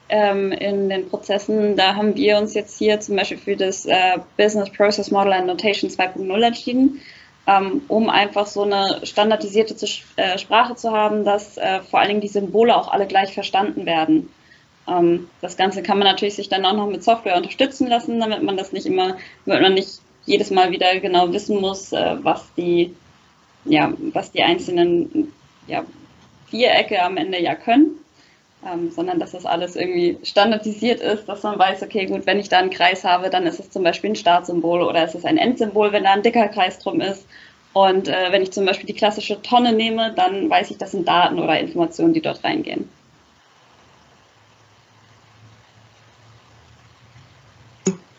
ähm, 0.08 0.50
in 0.50 0.88
den 0.88 1.10
Prozessen. 1.10 1.76
Da 1.76 1.96
haben 1.96 2.16
wir 2.16 2.38
uns 2.38 2.54
jetzt 2.54 2.78
hier 2.78 3.00
zum 3.00 3.16
Beispiel 3.16 3.36
für 3.36 3.54
das 3.54 3.84
äh, 3.84 4.16
Business 4.38 4.70
Process 4.70 5.10
Model 5.10 5.34
and 5.34 5.46
Notation 5.46 5.90
2.0 5.90 6.42
entschieden, 6.42 7.02
ähm, 7.46 7.82
um 7.88 8.08
einfach 8.08 8.46
so 8.46 8.62
eine 8.62 9.00
standardisierte 9.02 9.74
äh, 10.16 10.38
Sprache 10.38 10.76
zu 10.76 10.92
haben, 10.92 11.26
dass 11.26 11.58
äh, 11.58 11.80
vor 11.82 12.00
allen 12.00 12.08
Dingen 12.08 12.22
die 12.22 12.28
Symbole 12.28 12.74
auch 12.74 12.90
alle 12.90 13.06
gleich 13.08 13.34
verstanden 13.34 13.84
werden. 13.84 14.30
Ähm, 14.88 15.28
das 15.42 15.58
Ganze 15.58 15.82
kann 15.82 15.98
man 15.98 16.08
natürlich 16.08 16.36
sich 16.36 16.48
dann 16.48 16.64
auch 16.64 16.72
noch 16.72 16.88
mit 16.88 17.04
Software 17.04 17.36
unterstützen 17.36 17.88
lassen, 17.88 18.20
damit 18.20 18.42
man 18.42 18.56
das 18.56 18.72
nicht 18.72 18.86
immer, 18.86 19.18
damit 19.44 19.60
man 19.60 19.74
nicht 19.74 20.00
jedes 20.26 20.50
Mal 20.50 20.70
wieder 20.70 20.98
genau 21.00 21.33
wissen 21.33 21.61
muss, 21.61 21.92
äh, 21.92 22.16
was 22.22 22.44
die, 22.56 22.94
ja, 23.64 23.92
was 24.12 24.33
die 24.33 24.42
einzelnen 24.42 25.33
ja, 25.66 25.85
Vierecke 26.48 27.02
am 27.02 27.16
Ende 27.16 27.40
ja 27.40 27.54
können, 27.54 27.92
ähm, 28.66 28.90
sondern 28.90 29.18
dass 29.18 29.33
das 29.33 29.46
alles 29.46 29.76
irgendwie 29.76 30.18
standardisiert 30.22 31.00
ist, 31.00 31.26
dass 31.26 31.42
man 31.42 31.59
weiß, 31.59 31.83
okay, 31.83 32.06
gut, 32.06 32.26
wenn 32.26 32.38
ich 32.38 32.48
da 32.48 32.59
einen 32.59 32.70
Kreis 32.70 33.04
habe, 33.04 33.30
dann 33.30 33.46
ist 33.46 33.61
es 33.61 33.70
zum 33.70 33.83
Beispiel 33.83 34.11
ein 34.11 34.16
Startsymbol 34.16 34.83
oder 34.83 35.04
ist 35.04 35.14
es 35.14 35.24
ein 35.24 35.38
Endsymbol, 35.38 35.92
wenn 35.92 36.04
da 36.04 36.12
ein 36.12 36.22
dicker 36.22 36.48
Kreis 36.48 36.78
drum 36.78 37.00
ist. 37.00 37.24
Und 37.72 38.09
äh, 38.09 38.33
wenn 38.33 38.42
ich 38.42 38.50
zum 38.50 38.66
Beispiel 38.66 38.87
die 38.87 38.94
klassische 38.94 39.40
Tonne 39.42 39.72
nehme, 39.72 40.12
dann 40.14 40.50
weiß 40.50 40.70
ich, 40.72 40.78
das 40.78 40.90
sind 40.90 41.06
Daten 41.06 41.38
oder 41.38 41.59
Informationen, 41.59 42.12
die 42.12 42.20
dort 42.20 42.42
reingehen. 42.42 42.88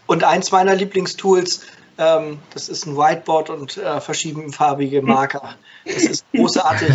Und 0.07 0.23
eins 0.23 0.51
meiner 0.51 0.75
Lieblingstools 0.75 1.65
ähm, 2.01 2.39
das 2.53 2.67
ist 2.67 2.87
ein 2.87 2.97
Whiteboard 2.97 3.51
und 3.51 3.77
äh, 3.77 4.01
verschiedenfarbige 4.01 5.03
Marker. 5.03 5.55
Das 5.85 6.03
ist 6.03 6.25
großartig, 6.33 6.89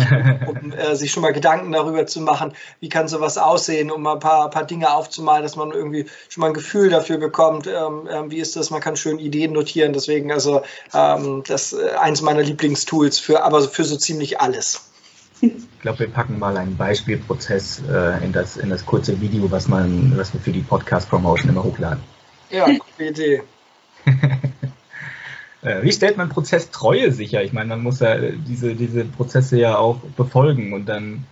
um 0.47 0.73
äh, 0.73 0.95
sich 0.95 1.11
schon 1.11 1.23
mal 1.23 1.31
Gedanken 1.31 1.71
darüber 1.71 2.05
zu 2.05 2.19
machen, 2.19 2.53
wie 2.81 2.89
kann 2.89 3.07
sowas 3.07 3.37
aussehen, 3.37 3.89
um 3.89 4.01
mal 4.01 4.13
ein 4.13 4.19
paar, 4.19 4.49
paar 4.49 4.65
Dinge 4.65 4.91
aufzumalen, 4.93 5.43
dass 5.43 5.55
man 5.55 5.71
irgendwie 5.71 6.07
schon 6.27 6.41
mal 6.41 6.47
ein 6.47 6.53
Gefühl 6.53 6.89
dafür 6.89 7.17
bekommt, 7.17 7.67
ähm, 7.67 8.07
äh, 8.07 8.29
wie 8.29 8.37
ist 8.37 8.57
das, 8.57 8.69
man 8.69 8.81
kann 8.81 8.97
schön 8.97 9.19
Ideen 9.19 9.53
notieren. 9.53 9.93
Deswegen 9.93 10.31
also 10.31 10.61
ähm, 10.93 11.43
das 11.47 11.71
ist 11.71 11.79
äh, 11.79 11.95
eins 11.95 12.21
meiner 12.21 12.41
Lieblingstools 12.41 13.19
für, 13.19 13.43
aber 13.43 13.61
für 13.61 13.85
so 13.85 13.95
ziemlich 13.95 14.41
alles. 14.41 14.81
Ich 15.39 15.53
glaube, 15.81 15.99
wir 15.99 16.09
packen 16.09 16.39
mal 16.39 16.57
einen 16.57 16.75
Beispielprozess 16.75 17.81
äh, 17.89 18.25
in, 18.25 18.33
das, 18.33 18.57
in 18.57 18.69
das 18.69 18.85
kurze 18.85 19.21
Video, 19.21 19.49
was, 19.51 19.67
man, 19.67 20.17
was 20.17 20.33
wir 20.33 20.41
für 20.41 20.51
die 20.51 20.61
Podcast-Promotion 20.61 21.49
immer 21.49 21.63
hochladen. 21.63 22.03
Ja, 22.49 22.65
gute 22.65 23.03
Idee. 23.03 23.43
Äh, 25.67 25.83
wie 25.83 25.91
stellt 25.91 26.17
man 26.17 26.29
Prozesstreue 26.29 27.11
sicher? 27.11 27.43
Ich 27.43 27.51
meine, 27.51 27.69
man 27.69 27.83
muss 27.83 27.99
ja 27.99 28.17
diese, 28.17 28.73
diese 28.73 29.03
Prozesse 29.03 29.57
ja 29.57 29.77
auch 29.77 29.97
befolgen 30.15 30.73
und 30.73 30.85
dann 30.87 31.25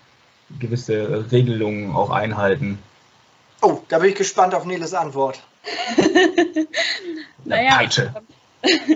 gewisse 0.59 1.31
Regelungen 1.31 1.95
auch 1.95 2.09
einhalten. 2.09 2.79
Oh, 3.61 3.79
da 3.87 3.99
bin 3.99 4.09
ich 4.09 4.15
gespannt 4.15 4.53
auf 4.53 4.65
Neles 4.65 4.93
Antwort. 4.93 5.41
naja, 7.45 7.77
Peitsche. 7.77 8.13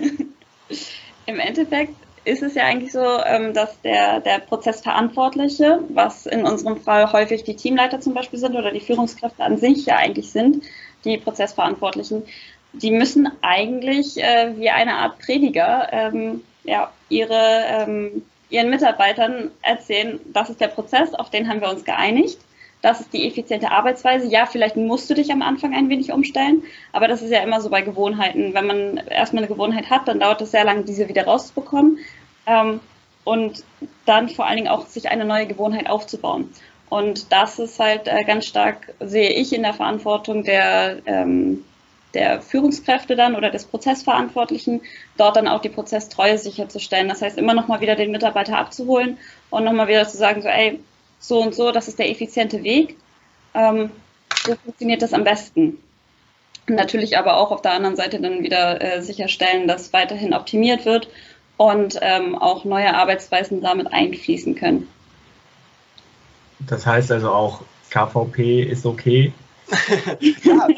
Im 1.26 1.40
Endeffekt 1.40 1.94
ist 2.24 2.42
es 2.42 2.54
ja 2.54 2.64
eigentlich 2.64 2.92
so, 2.92 3.04
ähm, 3.24 3.54
dass 3.54 3.80
der, 3.80 4.20
der 4.20 4.40
Prozessverantwortliche, 4.40 5.80
was 5.88 6.26
in 6.26 6.44
unserem 6.44 6.80
Fall 6.80 7.12
häufig 7.12 7.44
die 7.44 7.56
Teamleiter 7.56 8.00
zum 8.00 8.12
Beispiel 8.14 8.38
sind 8.38 8.54
oder 8.54 8.70
die 8.70 8.80
Führungskräfte 8.80 9.42
an 9.42 9.56
sich 9.56 9.86
ja 9.86 9.96
eigentlich 9.96 10.30
sind, 10.30 10.64
die 11.04 11.16
Prozessverantwortlichen, 11.16 12.24
die 12.72 12.90
müssen 12.90 13.30
eigentlich 13.42 14.22
äh, 14.22 14.56
wie 14.56 14.70
eine 14.70 14.94
Art 14.94 15.18
Prediger 15.18 15.88
ähm, 15.92 16.42
ja, 16.64 16.90
ihre, 17.08 17.64
ähm, 17.68 18.22
ihren 18.48 18.70
Mitarbeitern 18.70 19.50
erzählen, 19.62 20.20
das 20.32 20.50
ist 20.50 20.60
der 20.60 20.68
Prozess, 20.68 21.14
auf 21.14 21.30
den 21.30 21.48
haben 21.48 21.60
wir 21.60 21.70
uns 21.70 21.84
geeinigt. 21.84 22.38
Das 22.82 23.00
ist 23.00 23.12
die 23.12 23.28
effiziente 23.28 23.70
Arbeitsweise. 23.70 24.26
Ja, 24.26 24.46
vielleicht 24.46 24.76
musst 24.76 25.10
du 25.10 25.14
dich 25.14 25.30
am 25.30 25.42
Anfang 25.42 25.74
ein 25.74 25.90
wenig 25.90 26.12
umstellen, 26.12 26.62
aber 26.92 27.08
das 27.08 27.20
ist 27.20 27.30
ja 27.30 27.42
immer 27.42 27.60
so 27.60 27.68
bei 27.68 27.82
Gewohnheiten. 27.82 28.54
Wenn 28.54 28.66
man 28.66 28.96
erstmal 28.96 29.42
eine 29.42 29.52
Gewohnheit 29.52 29.90
hat, 29.90 30.08
dann 30.08 30.20
dauert 30.20 30.40
es 30.40 30.50
sehr 30.50 30.64
lange, 30.64 30.84
diese 30.84 31.08
wieder 31.08 31.24
rauszubekommen. 31.24 31.98
Ähm, 32.46 32.80
und 33.24 33.64
dann 34.06 34.30
vor 34.30 34.46
allen 34.46 34.56
Dingen 34.56 34.68
auch 34.68 34.86
sich 34.86 35.10
eine 35.10 35.26
neue 35.26 35.46
Gewohnheit 35.46 35.90
aufzubauen. 35.90 36.50
Und 36.88 37.32
das 37.32 37.58
ist 37.58 37.78
halt 37.78 38.08
äh, 38.08 38.24
ganz 38.24 38.46
stark, 38.46 38.94
sehe 38.98 39.30
ich, 39.30 39.52
in 39.52 39.62
der 39.62 39.74
Verantwortung 39.74 40.42
der, 40.42 40.98
ähm, 41.04 41.64
der 42.14 42.42
Führungskräfte 42.42 43.16
dann 43.16 43.36
oder 43.36 43.50
des 43.50 43.64
Prozessverantwortlichen, 43.64 44.80
dort 45.16 45.36
dann 45.36 45.48
auch 45.48 45.60
die 45.60 45.68
Prozesstreue 45.68 46.38
sicherzustellen. 46.38 47.08
Das 47.08 47.22
heißt, 47.22 47.38
immer 47.38 47.54
nochmal 47.54 47.80
wieder 47.80 47.96
den 47.96 48.10
Mitarbeiter 48.10 48.58
abzuholen 48.58 49.18
und 49.50 49.64
nochmal 49.64 49.88
wieder 49.88 50.06
zu 50.08 50.16
sagen, 50.16 50.42
so, 50.42 50.48
ey, 50.48 50.80
so 51.18 51.40
und 51.40 51.54
so, 51.54 51.70
das 51.70 51.88
ist 51.88 51.98
der 51.98 52.10
effiziente 52.10 52.62
Weg. 52.62 52.96
Ähm, 53.54 53.90
so 54.44 54.54
funktioniert 54.56 55.02
das 55.02 55.12
am 55.12 55.24
besten. 55.24 55.78
Natürlich 56.66 57.18
aber 57.18 57.36
auch 57.36 57.50
auf 57.50 57.62
der 57.62 57.72
anderen 57.72 57.96
Seite 57.96 58.20
dann 58.20 58.42
wieder 58.42 58.80
äh, 58.80 59.02
sicherstellen, 59.02 59.66
dass 59.66 59.92
weiterhin 59.92 60.34
optimiert 60.34 60.84
wird 60.84 61.08
und 61.56 61.98
ähm, 62.00 62.36
auch 62.36 62.64
neue 62.64 62.94
Arbeitsweisen 62.94 63.60
damit 63.60 63.92
einfließen 63.92 64.54
können. 64.54 64.88
Das 66.60 66.86
heißt 66.86 67.10
also 67.12 67.30
auch, 67.32 67.62
KVP 67.90 68.62
ist 68.62 68.86
okay, 68.86 69.32
ja, 70.42 70.68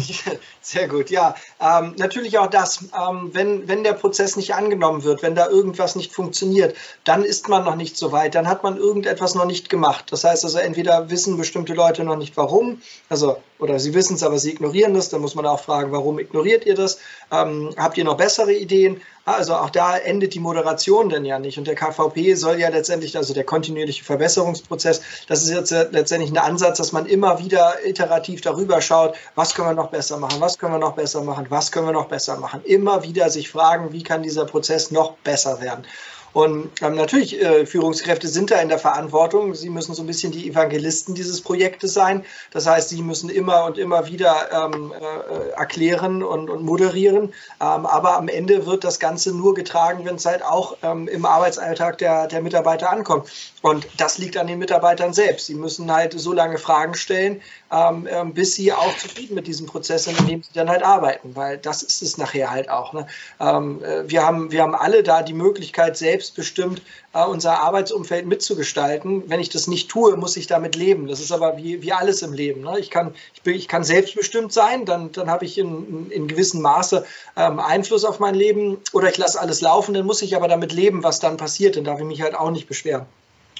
sehr 0.60 0.88
gut. 0.88 1.10
Ja, 1.10 1.34
ähm, 1.60 1.94
natürlich 1.98 2.38
auch 2.38 2.48
das. 2.48 2.84
Ähm, 2.98 3.30
wenn, 3.32 3.68
wenn 3.68 3.84
der 3.84 3.92
Prozess 3.92 4.36
nicht 4.36 4.54
angenommen 4.54 5.04
wird, 5.04 5.22
wenn 5.22 5.34
da 5.34 5.48
irgendwas 5.48 5.96
nicht 5.96 6.12
funktioniert, 6.12 6.74
dann 7.04 7.24
ist 7.24 7.48
man 7.48 7.64
noch 7.64 7.76
nicht 7.76 7.96
so 7.96 8.12
weit, 8.12 8.34
dann 8.34 8.48
hat 8.48 8.62
man 8.62 8.76
irgendetwas 8.76 9.34
noch 9.34 9.44
nicht 9.44 9.68
gemacht. 9.68 10.06
Das 10.10 10.24
heißt 10.24 10.44
also, 10.44 10.58
entweder 10.58 11.10
wissen 11.10 11.36
bestimmte 11.36 11.74
Leute 11.74 12.04
noch 12.04 12.16
nicht 12.16 12.36
warum, 12.36 12.80
also 13.08 13.36
oder 13.58 13.78
sie 13.78 13.94
wissen 13.94 14.16
es, 14.16 14.22
aber 14.22 14.38
sie 14.38 14.50
ignorieren 14.50 14.94
das, 14.94 15.08
dann 15.08 15.20
muss 15.20 15.34
man 15.34 15.46
auch 15.46 15.60
fragen, 15.60 15.92
warum 15.92 16.18
ignoriert 16.18 16.66
ihr 16.66 16.74
das? 16.74 16.98
Ähm, 17.30 17.70
habt 17.76 17.96
ihr 17.96 18.04
noch 18.04 18.16
bessere 18.16 18.52
Ideen? 18.52 19.00
Also 19.24 19.54
auch 19.54 19.70
da 19.70 19.96
endet 19.96 20.34
die 20.34 20.40
Moderation 20.40 21.08
denn 21.08 21.24
ja 21.24 21.38
nicht. 21.38 21.56
Und 21.56 21.66
der 21.68 21.76
KVP 21.76 22.34
soll 22.34 22.58
ja 22.58 22.70
letztendlich, 22.70 23.16
also 23.16 23.32
der 23.32 23.44
kontinuierliche 23.44 24.02
Verbesserungsprozess, 24.04 25.00
das 25.28 25.42
ist 25.42 25.50
jetzt 25.50 25.70
letztendlich 25.70 26.32
ein 26.32 26.38
Ansatz, 26.38 26.78
dass 26.78 26.92
man 26.92 27.06
immer 27.06 27.38
wieder 27.38 27.86
iterativ 27.86 28.40
darüber 28.40 28.80
schaut, 28.80 29.14
was 29.36 29.54
können 29.54 29.68
wir 29.68 29.74
noch 29.74 29.90
besser 29.90 30.16
machen, 30.16 30.40
was 30.40 30.58
können 30.58 30.74
wir 30.74 30.78
noch 30.78 30.94
besser 30.94 31.22
machen, 31.22 31.46
was 31.50 31.70
können 31.70 31.86
wir 31.86 31.92
noch 31.92 32.08
besser 32.08 32.36
machen. 32.36 32.62
Immer 32.64 33.04
wieder 33.04 33.30
sich 33.30 33.48
fragen, 33.48 33.92
wie 33.92 34.02
kann 34.02 34.24
dieser 34.24 34.44
Prozess 34.44 34.90
noch 34.90 35.12
besser 35.18 35.60
werden. 35.60 35.84
Und 36.32 36.70
ähm, 36.80 36.94
natürlich, 36.94 37.40
äh, 37.40 37.66
Führungskräfte 37.66 38.26
sind 38.26 38.50
da 38.50 38.56
in 38.56 38.70
der 38.70 38.78
Verantwortung. 38.78 39.54
Sie 39.54 39.68
müssen 39.68 39.94
so 39.94 40.02
ein 40.02 40.06
bisschen 40.06 40.32
die 40.32 40.48
Evangelisten 40.48 41.14
dieses 41.14 41.42
Projektes 41.42 41.92
sein. 41.92 42.24
Das 42.50 42.66
heißt, 42.66 42.88
sie 42.88 43.02
müssen 43.02 43.28
immer 43.28 43.64
und 43.66 43.76
immer 43.76 44.06
wieder 44.06 44.48
ähm, 44.50 44.92
äh, 44.92 45.50
erklären 45.50 46.22
und, 46.22 46.48
und 46.48 46.64
moderieren. 46.64 47.34
Ähm, 47.60 47.86
aber 47.86 48.16
am 48.16 48.28
Ende 48.28 48.64
wird 48.64 48.82
das 48.84 48.98
Ganze 48.98 49.36
nur 49.36 49.52
getragen, 49.54 50.06
wenn 50.06 50.14
es 50.14 50.24
halt 50.24 50.42
auch 50.42 50.78
ähm, 50.82 51.06
im 51.06 51.26
Arbeitsalltag 51.26 51.98
der, 51.98 52.28
der 52.28 52.40
Mitarbeiter 52.40 52.90
ankommt. 52.90 53.28
Und 53.60 53.86
das 53.98 54.16
liegt 54.16 54.38
an 54.38 54.46
den 54.46 54.58
Mitarbeitern 54.58 55.12
selbst. 55.12 55.46
Sie 55.46 55.54
müssen 55.54 55.92
halt 55.92 56.18
so 56.18 56.32
lange 56.32 56.56
Fragen 56.56 56.94
stellen, 56.94 57.42
ähm, 57.70 58.08
ähm, 58.10 58.32
bis 58.32 58.54
sie 58.54 58.72
auch 58.72 58.96
zufrieden 58.96 59.34
mit 59.34 59.46
diesem 59.46 59.66
Prozess 59.66 60.04
sind, 60.04 60.18
in 60.20 60.26
dem 60.26 60.42
sie 60.42 60.52
dann 60.54 60.70
halt 60.70 60.82
arbeiten. 60.82 61.36
Weil 61.36 61.58
das 61.58 61.82
ist 61.82 62.02
es 62.02 62.16
nachher 62.16 62.50
halt 62.50 62.70
auch. 62.70 62.94
Ne? 62.94 63.06
Äh, 63.38 64.08
wir, 64.08 64.24
haben, 64.24 64.50
wir 64.50 64.62
haben 64.62 64.74
alle 64.74 65.02
da 65.02 65.22
die 65.22 65.34
Möglichkeit, 65.34 65.96
selbst 65.98 66.21
selbstbestimmt 66.22 66.82
äh, 67.14 67.24
unser 67.24 67.60
Arbeitsumfeld 67.60 68.26
mitzugestalten. 68.26 69.28
Wenn 69.28 69.40
ich 69.40 69.48
das 69.48 69.66
nicht 69.66 69.90
tue, 69.90 70.16
muss 70.16 70.36
ich 70.36 70.46
damit 70.46 70.76
leben. 70.76 71.08
Das 71.08 71.20
ist 71.20 71.32
aber 71.32 71.56
wie, 71.56 71.82
wie 71.82 71.92
alles 71.92 72.22
im 72.22 72.32
Leben. 72.32 72.62
Ne? 72.62 72.78
Ich, 72.78 72.90
kann, 72.90 73.14
ich, 73.34 73.42
bin, 73.42 73.54
ich 73.54 73.68
kann 73.68 73.82
selbstbestimmt 73.82 74.52
sein, 74.52 74.84
dann, 74.84 75.10
dann 75.12 75.28
habe 75.28 75.44
ich 75.44 75.58
in, 75.58 76.10
in 76.10 76.28
gewissem 76.28 76.62
Maße 76.62 77.04
ähm, 77.36 77.58
Einfluss 77.58 78.04
auf 78.04 78.20
mein 78.20 78.34
Leben 78.34 78.78
oder 78.92 79.08
ich 79.08 79.18
lasse 79.18 79.40
alles 79.40 79.60
laufen, 79.60 79.94
dann 79.94 80.06
muss 80.06 80.22
ich 80.22 80.36
aber 80.36 80.48
damit 80.48 80.72
leben, 80.72 81.02
was 81.02 81.20
dann 81.20 81.36
passiert. 81.36 81.76
Dann 81.76 81.84
darf 81.84 81.98
ich 81.98 82.06
mich 82.06 82.22
halt 82.22 82.34
auch 82.34 82.50
nicht 82.50 82.68
beschweren. 82.68 83.06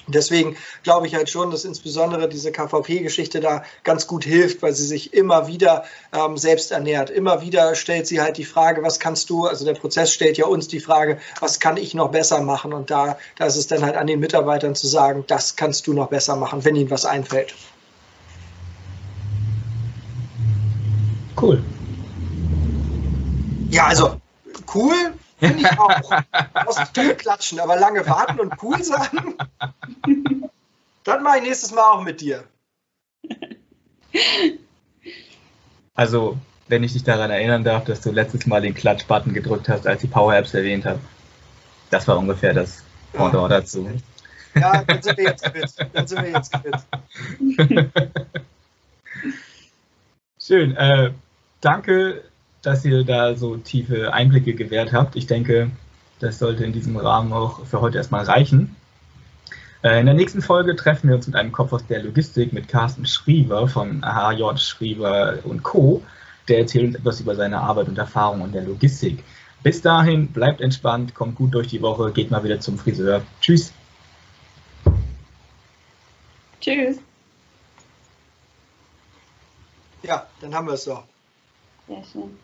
Deswegen 0.07 0.57
glaube 0.83 1.07
ich 1.07 1.15
halt 1.15 1.29
schon, 1.29 1.51
dass 1.51 1.63
insbesondere 1.63 2.27
diese 2.27 2.51
KVP-Geschichte 2.51 3.39
da 3.39 3.63
ganz 3.83 4.05
gut 4.07 4.25
hilft, 4.25 4.61
weil 4.61 4.73
sie 4.73 4.85
sich 4.85 5.13
immer 5.13 5.47
wieder 5.47 5.85
ähm, 6.13 6.37
selbst 6.37 6.71
ernährt. 6.71 7.09
Immer 7.09 7.41
wieder 7.41 7.75
stellt 7.75 8.07
sie 8.07 8.21
halt 8.21 8.37
die 8.37 8.43
Frage, 8.43 8.83
was 8.83 8.99
kannst 8.99 9.29
du, 9.29 9.45
also 9.45 9.63
der 9.63 9.75
Prozess 9.75 10.11
stellt 10.11 10.37
ja 10.37 10.45
uns 10.45 10.67
die 10.67 10.81
Frage, 10.81 11.19
was 11.39 11.59
kann 11.59 11.77
ich 11.77 11.93
noch 11.93 12.11
besser 12.11 12.41
machen? 12.41 12.73
Und 12.73 12.91
da, 12.91 13.17
da 13.37 13.45
ist 13.45 13.55
es 13.55 13.67
dann 13.67 13.83
halt 13.83 13.95
an 13.95 14.07
den 14.07 14.19
Mitarbeitern 14.19 14.75
zu 14.75 14.87
sagen, 14.87 15.23
das 15.27 15.55
kannst 15.55 15.87
du 15.87 15.93
noch 15.93 16.09
besser 16.09 16.35
machen, 16.35 16.65
wenn 16.65 16.75
ihnen 16.75 16.91
was 16.91 17.05
einfällt. 17.05 17.55
Cool. 21.39 21.63
Ja, 23.69 23.87
also 23.87 24.15
cool 24.75 25.13
Finde 25.43 25.59
ich 25.59 25.79
auch. 25.79 26.23
Aus 26.67 26.91
dem 26.93 27.17
klatschen, 27.17 27.59
aber 27.59 27.75
lange 27.77 28.07
warten 28.07 28.39
und 28.39 28.53
cool 28.63 28.81
sagen. 28.83 29.35
Das 31.03 31.21
mache 31.21 31.39
ich 31.39 31.43
nächstes 31.43 31.73
Mal 31.73 31.91
auch 31.91 32.01
mit 32.03 32.21
dir. 32.21 32.45
Also, 35.95 36.37
wenn 36.69 36.83
ich 36.83 36.93
dich 36.93 37.03
daran 37.03 37.29
erinnern 37.29 37.63
darf, 37.63 37.83
dass 37.83 37.99
du 38.01 38.11
letztes 38.11 38.45
Mal 38.45 38.61
den 38.61 38.73
Klatsch-Button 38.73 39.33
gedrückt 39.33 39.67
hast, 39.67 39.85
als 39.85 40.03
ich 40.03 40.11
Power 40.11 40.33
Apps 40.33 40.53
erwähnt 40.53 40.85
habe. 40.85 40.99
Das 41.89 42.07
war 42.07 42.17
ungefähr 42.17 42.53
das 42.53 42.83
Pendant 43.11 43.51
ja. 43.51 43.59
dazu. 43.59 43.89
Ja, 44.55 44.83
dann 44.83 45.01
sind 45.01 45.17
wir 45.17 45.25
jetzt 45.25 45.43
quitt. 45.43 45.75
Dann 45.93 46.07
sind 46.07 46.23
wir 46.23 46.31
jetzt 46.31 46.53
quitt. 46.53 47.89
Schön. 50.39 50.75
Äh, 50.75 51.11
danke 51.61 52.23
dass 52.63 52.83
ihr 52.85 53.03
da 53.03 53.35
so 53.35 53.57
tiefe 53.57 54.13
Einblicke 54.13 54.53
gewährt 54.53 54.93
habt. 54.93 55.15
Ich 55.15 55.27
denke, 55.27 55.69
das 56.19 56.39
sollte 56.39 56.63
in 56.63 56.73
diesem 56.73 56.97
Rahmen 56.97 57.31
auch 57.33 57.65
für 57.65 57.81
heute 57.81 57.97
erstmal 57.97 58.23
reichen. 58.23 58.75
Äh, 59.83 59.99
in 59.99 60.05
der 60.05 60.15
nächsten 60.15 60.41
Folge 60.41 60.75
treffen 60.75 61.09
wir 61.09 61.15
uns 61.15 61.27
mit 61.27 61.35
einem 61.35 61.51
Kopf 61.51 61.73
aus 61.73 61.85
der 61.85 62.01
Logistik 62.01 62.53
mit 62.53 62.69
Carsten 62.69 63.05
Schriever 63.05 63.67
von 63.67 64.01
HJ 64.01 64.57
Schriever 64.57 65.39
und 65.43 65.61
Co. 65.61 66.01
Der 66.47 66.59
erzählt 66.59 66.87
uns 66.87 66.95
etwas 66.95 67.19
über 67.19 67.35
seine 67.35 67.59
Arbeit 67.59 67.89
und 67.89 67.97
Erfahrungen 67.97 68.45
in 68.45 68.51
der 68.53 68.63
Logistik. 68.63 69.23
Bis 69.61 69.81
dahin, 69.81 70.27
bleibt 70.27 70.61
entspannt, 70.61 71.13
kommt 71.13 71.35
gut 71.35 71.53
durch 71.53 71.67
die 71.67 71.81
Woche, 71.81 72.11
geht 72.11 72.31
mal 72.31 72.43
wieder 72.43 72.59
zum 72.59 72.77
Friseur. 72.77 73.21
Tschüss. 73.41 73.73
Tschüss. 76.59 76.97
Ja, 80.03 80.27
dann 80.41 80.53
haben 80.53 80.67
wir 80.67 80.73
es 80.73 80.85
doch. 80.85 81.03
Sehr 81.87 82.03
schön. 82.03 82.37